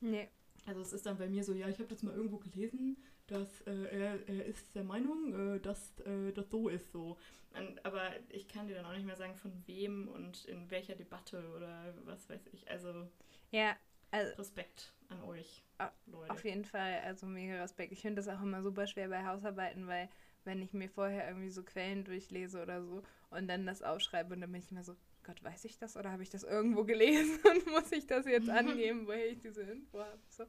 Nee. 0.00 0.28
Also 0.66 0.80
es 0.80 0.92
ist 0.92 1.06
dann 1.06 1.18
bei 1.18 1.28
mir 1.28 1.44
so, 1.44 1.52
ja, 1.52 1.68
ich 1.68 1.78
habe 1.78 1.88
das 1.88 2.02
mal 2.02 2.14
irgendwo 2.14 2.38
gelesen, 2.38 2.96
dass 3.26 3.60
äh, 3.62 3.84
er, 3.84 4.28
er 4.28 4.46
ist 4.46 4.74
der 4.74 4.84
Meinung, 4.84 5.56
äh, 5.56 5.60
dass 5.60 5.98
äh, 6.00 6.32
das 6.32 6.50
so 6.50 6.68
ist 6.68 6.92
so. 6.92 7.16
Und, 7.58 7.84
aber 7.84 8.10
ich 8.30 8.48
kann 8.48 8.66
dir 8.66 8.74
dann 8.74 8.86
auch 8.86 8.94
nicht 8.94 9.06
mehr 9.06 9.16
sagen, 9.16 9.36
von 9.36 9.52
wem 9.66 10.08
und 10.08 10.44
in 10.46 10.70
welcher 10.70 10.94
Debatte 10.94 11.42
oder 11.56 11.94
was 12.04 12.28
weiß 12.28 12.48
ich. 12.52 12.68
Also 12.70 13.08
ja, 13.50 13.76
also, 14.10 14.34
Respekt 14.36 14.92
an 15.08 15.22
euch, 15.22 15.62
Leute. 16.06 16.32
Auf 16.32 16.44
jeden 16.44 16.64
Fall, 16.64 17.00
also 17.04 17.26
mega 17.26 17.60
Respekt. 17.60 17.92
Ich 17.92 18.00
finde 18.00 18.22
das 18.22 18.28
auch 18.28 18.42
immer 18.42 18.62
super 18.62 18.86
schwer 18.86 19.08
bei 19.08 19.24
Hausarbeiten, 19.24 19.86
weil 19.86 20.08
wenn 20.44 20.62
ich 20.62 20.72
mir 20.72 20.88
vorher 20.88 21.28
irgendwie 21.28 21.50
so 21.50 21.62
Quellen 21.62 22.04
durchlese 22.04 22.62
oder 22.62 22.82
so 22.82 23.02
und 23.30 23.48
dann 23.48 23.66
das 23.66 23.82
aufschreibe 23.82 24.34
und 24.34 24.40
dann 24.40 24.52
bin 24.52 24.62
ich 24.62 24.70
immer 24.70 24.84
so, 24.84 24.94
Gott, 25.24 25.42
weiß 25.42 25.64
ich 25.64 25.78
das 25.78 25.96
oder 25.96 26.12
habe 26.12 26.22
ich 26.22 26.30
das 26.30 26.44
irgendwo 26.44 26.84
gelesen 26.84 27.40
und 27.44 27.66
muss 27.70 27.90
ich 27.92 28.06
das 28.06 28.26
jetzt 28.26 28.48
angeben, 28.48 29.06
woher 29.06 29.28
ich 29.28 29.40
diese 29.40 29.62
Info 29.62 30.00
habe? 30.00 30.18
So. 30.28 30.44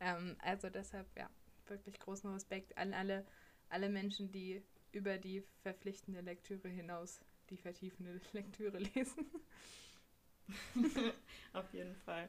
Ähm, 0.00 0.36
also 0.40 0.68
deshalb, 0.70 1.06
ja, 1.16 1.30
wirklich 1.66 1.98
großen 1.98 2.32
Respekt 2.32 2.76
an 2.76 2.94
alle, 2.94 3.26
alle 3.68 3.88
Menschen, 3.88 4.30
die 4.32 4.62
über 4.92 5.18
die 5.18 5.42
verpflichtende 5.62 6.20
Lektüre 6.20 6.68
hinaus 6.68 7.20
die 7.50 7.56
vertiefende 7.56 8.20
Lektüre 8.32 8.78
lesen. 8.78 9.30
Auf 11.52 11.72
jeden 11.72 11.96
Fall. 11.96 12.28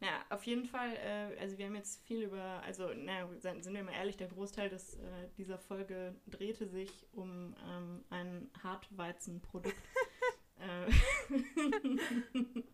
Naja, 0.00 0.24
auf 0.30 0.44
jeden 0.44 0.64
Fall, 0.64 0.94
äh, 0.96 1.38
also 1.40 1.58
wir 1.58 1.66
haben 1.66 1.74
jetzt 1.74 2.04
viel 2.06 2.22
über, 2.22 2.62
also 2.62 2.92
naja, 2.94 3.28
sind 3.40 3.74
wir 3.74 3.82
mal 3.82 3.92
ehrlich, 3.92 4.16
der 4.16 4.28
Großteil 4.28 4.68
des, 4.68 4.94
äh, 4.94 5.28
dieser 5.36 5.58
Folge 5.58 6.14
drehte 6.28 6.66
sich 6.68 7.06
um 7.12 7.54
ähm, 7.68 8.04
ein 8.10 8.50
Hartweizenprodukt. 8.62 9.76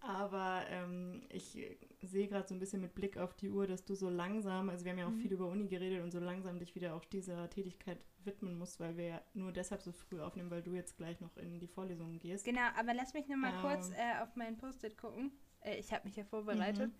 Aber 0.00 0.62
ähm, 0.68 1.22
ich 1.30 1.58
sehe 2.02 2.28
gerade 2.28 2.48
so 2.48 2.54
ein 2.54 2.60
bisschen 2.60 2.80
mit 2.80 2.94
Blick 2.94 3.16
auf 3.16 3.34
die 3.34 3.50
Uhr, 3.50 3.66
dass 3.66 3.84
du 3.84 3.94
so 3.94 4.08
langsam, 4.08 4.68
also 4.68 4.84
wir 4.84 4.92
haben 4.92 4.98
ja 4.98 5.06
auch 5.06 5.10
mhm. 5.10 5.20
viel 5.20 5.32
über 5.32 5.46
Uni 5.46 5.68
geredet 5.68 6.02
und 6.02 6.10
so 6.10 6.18
langsam 6.18 6.58
dich 6.58 6.74
wieder 6.74 6.94
auch 6.94 7.04
dieser 7.04 7.48
Tätigkeit 7.50 7.98
widmen 8.24 8.58
musst, 8.58 8.80
weil 8.80 8.96
wir 8.96 9.04
ja 9.04 9.22
nur 9.34 9.52
deshalb 9.52 9.82
so 9.82 9.92
früh 9.92 10.20
aufnehmen, 10.20 10.50
weil 10.50 10.62
du 10.62 10.74
jetzt 10.74 10.96
gleich 10.96 11.20
noch 11.20 11.36
in 11.36 11.58
die 11.60 11.68
Vorlesungen 11.68 12.18
gehst. 12.18 12.44
Genau, 12.44 12.68
aber 12.76 12.94
lass 12.94 13.14
mich 13.14 13.28
nur 13.28 13.38
mal 13.38 13.54
ähm, 13.54 13.60
kurz 13.60 13.90
äh, 13.90 14.22
auf 14.22 14.34
mein 14.36 14.56
Post-it 14.56 14.96
gucken. 14.96 15.32
Äh, 15.60 15.78
ich 15.78 15.92
habe 15.92 16.04
mich 16.06 16.16
ja 16.16 16.24
vorbereitet. 16.24 16.90
Mhm. 16.90 16.94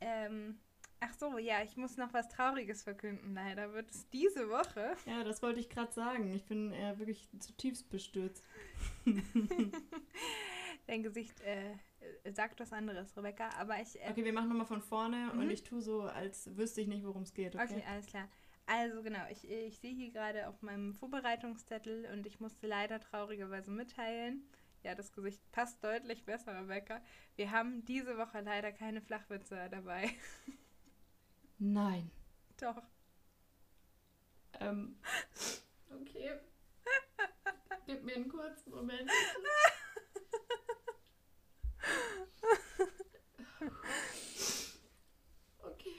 Ähm, 0.00 0.58
ach 1.00 1.12
so, 1.14 1.38
ja, 1.38 1.62
ich 1.62 1.76
muss 1.76 1.96
noch 1.96 2.12
was 2.12 2.28
Trauriges 2.28 2.82
verkünden. 2.82 3.34
Leider 3.34 3.72
wird 3.72 3.90
es 3.90 4.08
diese 4.10 4.48
Woche. 4.48 4.96
Ja, 5.06 5.24
das 5.24 5.42
wollte 5.42 5.60
ich 5.60 5.68
gerade 5.68 5.92
sagen. 5.92 6.32
Ich 6.34 6.44
bin 6.44 6.72
äh, 6.72 6.98
wirklich 6.98 7.28
zutiefst 7.38 7.88
bestürzt. 7.90 8.44
Dein 10.86 11.02
Gesicht 11.02 11.40
äh, 11.40 11.74
sagt 12.32 12.60
was 12.60 12.72
anderes, 12.72 13.16
Rebecca. 13.16 13.48
Aber 13.58 13.80
ich. 13.80 14.00
Äh, 14.00 14.10
okay, 14.10 14.24
wir 14.24 14.32
machen 14.32 14.48
nochmal 14.48 14.66
von 14.66 14.82
vorne 14.82 15.30
mhm. 15.32 15.40
und 15.40 15.50
ich 15.50 15.62
tue 15.62 15.80
so, 15.80 16.02
als 16.02 16.56
wüsste 16.56 16.80
ich 16.80 16.88
nicht, 16.88 17.04
worum 17.04 17.22
es 17.22 17.34
geht. 17.34 17.54
Okay? 17.54 17.64
okay, 17.64 17.84
alles 17.88 18.06
klar. 18.06 18.28
Also 18.66 19.02
genau, 19.02 19.22
ich, 19.30 19.48
ich 19.48 19.78
sehe 19.78 19.94
hier 19.94 20.10
gerade 20.10 20.48
auf 20.48 20.60
meinem 20.60 20.92
Vorbereitungszettel 20.92 22.08
und 22.12 22.26
ich 22.26 22.40
musste 22.40 22.66
leider 22.66 22.98
traurigerweise 22.98 23.70
mitteilen, 23.70 24.42
ja, 24.86 24.94
das 24.94 25.12
Gesicht 25.12 25.40
passt 25.50 25.82
deutlich 25.82 26.24
besser, 26.24 26.56
Rebecca. 26.56 27.00
Wir 27.34 27.50
haben 27.50 27.84
diese 27.84 28.16
Woche 28.18 28.40
leider 28.40 28.70
keine 28.70 29.00
Flachwitze 29.00 29.68
dabei. 29.68 30.10
Nein. 31.58 32.10
Doch. 32.60 32.82
Ähm, 34.60 34.98
okay. 35.90 36.38
Gib 37.86 38.04
mir 38.04 38.16
einen 38.16 38.28
kurzen 38.28 38.70
Moment. 38.70 39.10
Okay. 45.58 45.96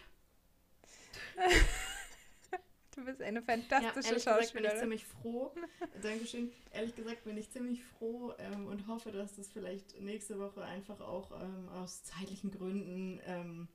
Du 2.95 3.05
bist 3.05 3.21
eine 3.21 3.41
fantastische 3.43 4.15
ja, 4.15 4.19
Schauspielerin. 4.19 4.43
Gesagt 4.45 4.53
bin 4.53 4.65
ich 4.65 4.79
ziemlich 4.79 5.05
froh. 5.05 5.53
Dankeschön. 6.01 6.51
Ehrlich 6.71 6.95
gesagt 6.95 7.23
bin 7.25 7.37
ich 7.37 7.51
ziemlich 7.51 7.83
froh 7.83 8.33
ähm, 8.39 8.65
und 8.67 8.87
hoffe, 8.87 9.11
dass 9.11 9.35
das 9.35 9.47
vielleicht 9.49 9.99
nächste 10.01 10.39
Woche 10.39 10.63
einfach 10.63 10.99
auch 10.99 11.31
ähm, 11.39 11.69
aus 11.69 12.03
zeitlichen 12.03 12.51
Gründen. 12.51 13.21
Ähm, 13.25 13.67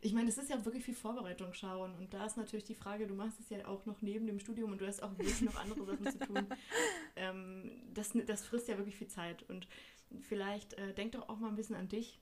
ich 0.00 0.12
meine, 0.12 0.28
es 0.28 0.38
ist 0.38 0.50
ja 0.50 0.64
wirklich 0.64 0.84
viel 0.84 0.94
Vorbereitung, 0.94 1.52
Schauen. 1.52 1.94
Und 1.94 2.14
da 2.14 2.24
ist 2.26 2.36
natürlich 2.36 2.64
die 2.64 2.74
Frage, 2.74 3.06
du 3.06 3.14
machst 3.14 3.40
es 3.40 3.50
ja 3.50 3.66
auch 3.66 3.86
noch 3.86 4.02
neben 4.02 4.26
dem 4.26 4.38
Studium 4.38 4.72
und 4.72 4.80
du 4.80 4.86
hast 4.86 5.02
auch 5.02 5.10
wirklich 5.18 5.40
noch 5.42 5.56
andere 5.56 5.84
Sachen 5.86 6.10
zu 6.10 6.18
tun. 6.18 6.46
Ähm, 7.16 7.72
das, 7.94 8.12
das 8.26 8.46
frisst 8.46 8.68
ja 8.68 8.76
wirklich 8.76 8.94
viel 8.94 9.08
Zeit. 9.08 9.42
Und 9.48 9.66
vielleicht 10.20 10.74
äh, 10.74 10.94
denk 10.94 11.12
doch 11.12 11.28
auch 11.28 11.38
mal 11.38 11.48
ein 11.48 11.56
bisschen 11.56 11.74
an 11.74 11.88
dich. 11.88 12.20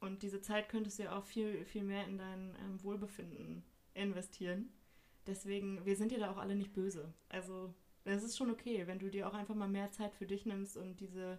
Und 0.00 0.24
diese 0.24 0.40
Zeit 0.40 0.68
könntest 0.68 0.98
du 0.98 1.04
ja 1.04 1.16
auch 1.16 1.24
viel, 1.24 1.64
viel 1.64 1.84
mehr 1.84 2.04
in 2.08 2.18
dein 2.18 2.56
ähm, 2.60 2.82
Wohlbefinden 2.82 3.62
investieren. 3.94 4.72
Deswegen, 5.28 5.84
wir 5.84 5.94
sind 5.94 6.10
dir 6.10 6.18
da 6.18 6.32
auch 6.32 6.38
alle 6.38 6.56
nicht 6.56 6.72
böse. 6.72 7.14
Also, 7.28 7.72
es 8.04 8.24
ist 8.24 8.36
schon 8.36 8.50
okay, 8.50 8.86
wenn 8.88 8.98
du 8.98 9.10
dir 9.10 9.28
auch 9.28 9.34
einfach 9.34 9.54
mal 9.54 9.68
mehr 9.68 9.92
Zeit 9.92 10.12
für 10.14 10.26
dich 10.26 10.44
nimmst 10.44 10.76
und 10.76 10.98
diese, 10.98 11.38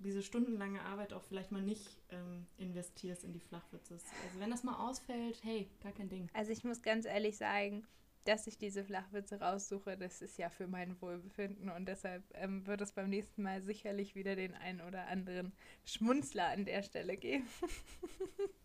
diese 0.00 0.22
stundenlange 0.22 0.82
Arbeit 0.82 1.12
auch 1.12 1.22
vielleicht 1.22 1.52
mal 1.52 1.62
nicht 1.62 1.86
ähm, 2.10 2.46
investierst 2.58 3.24
in 3.24 3.32
die 3.32 3.40
Flachwitze. 3.40 3.94
Also, 3.94 4.40
wenn 4.40 4.50
das 4.50 4.64
mal 4.64 4.76
ausfällt, 4.88 5.38
hey, 5.42 5.68
gar 5.82 5.92
kein 5.92 6.08
Ding. 6.08 6.28
Also, 6.32 6.52
ich 6.52 6.64
muss 6.64 6.82
ganz 6.82 7.06
ehrlich 7.06 7.36
sagen, 7.36 7.86
dass 8.24 8.46
ich 8.46 8.58
diese 8.58 8.84
Flachwitze 8.84 9.40
raussuche, 9.40 9.96
das 9.96 10.20
ist 10.20 10.38
ja 10.38 10.50
für 10.50 10.66
mein 10.66 11.00
Wohlbefinden 11.00 11.70
und 11.70 11.86
deshalb 11.86 12.22
ähm, 12.34 12.66
wird 12.66 12.80
es 12.82 12.92
beim 12.92 13.08
nächsten 13.08 13.42
Mal 13.42 13.62
sicherlich 13.62 14.14
wieder 14.14 14.36
den 14.36 14.54
einen 14.54 14.82
oder 14.82 15.06
anderen 15.06 15.52
Schmunzler 15.84 16.48
an 16.48 16.64
der 16.64 16.82
Stelle 16.82 17.16
geben. 17.16 17.46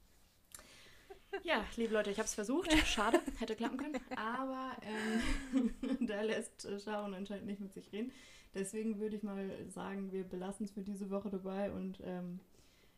Ja, 1.43 1.65
liebe 1.76 1.93
Leute, 1.93 2.12
ich 2.12 2.17
habe 2.17 2.28
es 2.28 2.34
versucht. 2.34 2.71
Schade, 2.88 3.19
hätte 3.39 3.58
klappen 3.58 3.78
können. 3.78 4.00
Aber 4.15 4.71
ähm, 4.82 5.76
da 6.08 6.21
lässt 6.21 6.65
Sharon 6.82 7.13
anscheinend 7.13 7.45
nicht 7.45 7.60
mit 7.60 7.74
sich 7.74 7.91
reden. 7.91 8.13
Deswegen 8.56 9.00
würde 9.00 9.18
ich 9.18 9.24
mal 9.24 9.50
sagen, 9.70 10.12
wir 10.12 10.24
belassen 10.24 10.65
es 10.65 10.72
für 10.72 10.82
diese 10.82 11.10
Woche 11.10 11.30
dabei 11.30 11.72
und 11.72 12.00
ähm, 12.04 12.39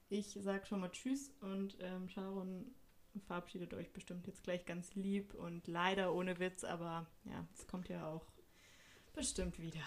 ich 0.09 0.37
sage 0.41 0.65
schon 0.65 0.79
mal 0.79 0.91
Tschüss 0.91 1.33
und 1.41 1.77
ähm, 1.81 2.07
Sharon 2.07 2.65
verabschiedet 3.25 3.73
euch 3.73 3.91
bestimmt 3.91 4.27
jetzt 4.27 4.43
gleich 4.43 4.65
ganz 4.65 4.93
lieb 4.95 5.33
und 5.33 5.67
leider 5.67 6.13
ohne 6.13 6.39
Witz, 6.39 6.63
aber 6.63 7.07
ja, 7.25 7.45
es 7.53 7.65
kommt 7.65 7.89
ja 7.89 8.05
auch 8.07 8.25
bestimmt 9.13 9.59
wieder. 9.59 9.81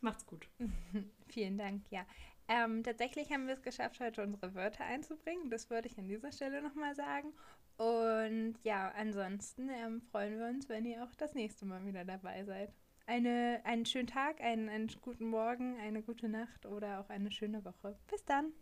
Macht's 0.00 0.24
gut. 0.26 0.48
Vielen 1.28 1.58
Dank, 1.58 1.84
ja. 1.90 2.06
Ähm, 2.48 2.82
tatsächlich 2.82 3.30
haben 3.30 3.46
wir 3.46 3.54
es 3.54 3.62
geschafft, 3.62 4.00
heute 4.00 4.22
unsere 4.22 4.54
Wörter 4.54 4.84
einzubringen. 4.84 5.50
Das 5.50 5.68
wollte 5.68 5.88
ich 5.88 5.98
an 5.98 6.08
dieser 6.08 6.32
Stelle 6.32 6.62
nochmal 6.62 6.94
sagen. 6.94 7.34
Und 7.76 8.56
ja, 8.62 8.90
ansonsten 8.96 9.68
ähm, 9.68 10.00
freuen 10.00 10.38
wir 10.38 10.46
uns, 10.46 10.68
wenn 10.68 10.86
ihr 10.86 11.04
auch 11.04 11.14
das 11.16 11.34
nächste 11.34 11.66
Mal 11.66 11.84
wieder 11.84 12.04
dabei 12.04 12.44
seid. 12.44 12.72
Eine, 13.08 13.62
einen 13.64 13.86
schönen 13.86 14.06
Tag, 14.06 14.42
einen, 14.42 14.68
einen 14.68 14.88
guten 15.00 15.30
Morgen, 15.30 15.78
eine 15.80 16.02
gute 16.02 16.28
Nacht 16.28 16.66
oder 16.66 17.00
auch 17.00 17.08
eine 17.08 17.32
schöne 17.32 17.64
Woche. 17.64 17.98
Bis 18.06 18.22
dann. 18.26 18.52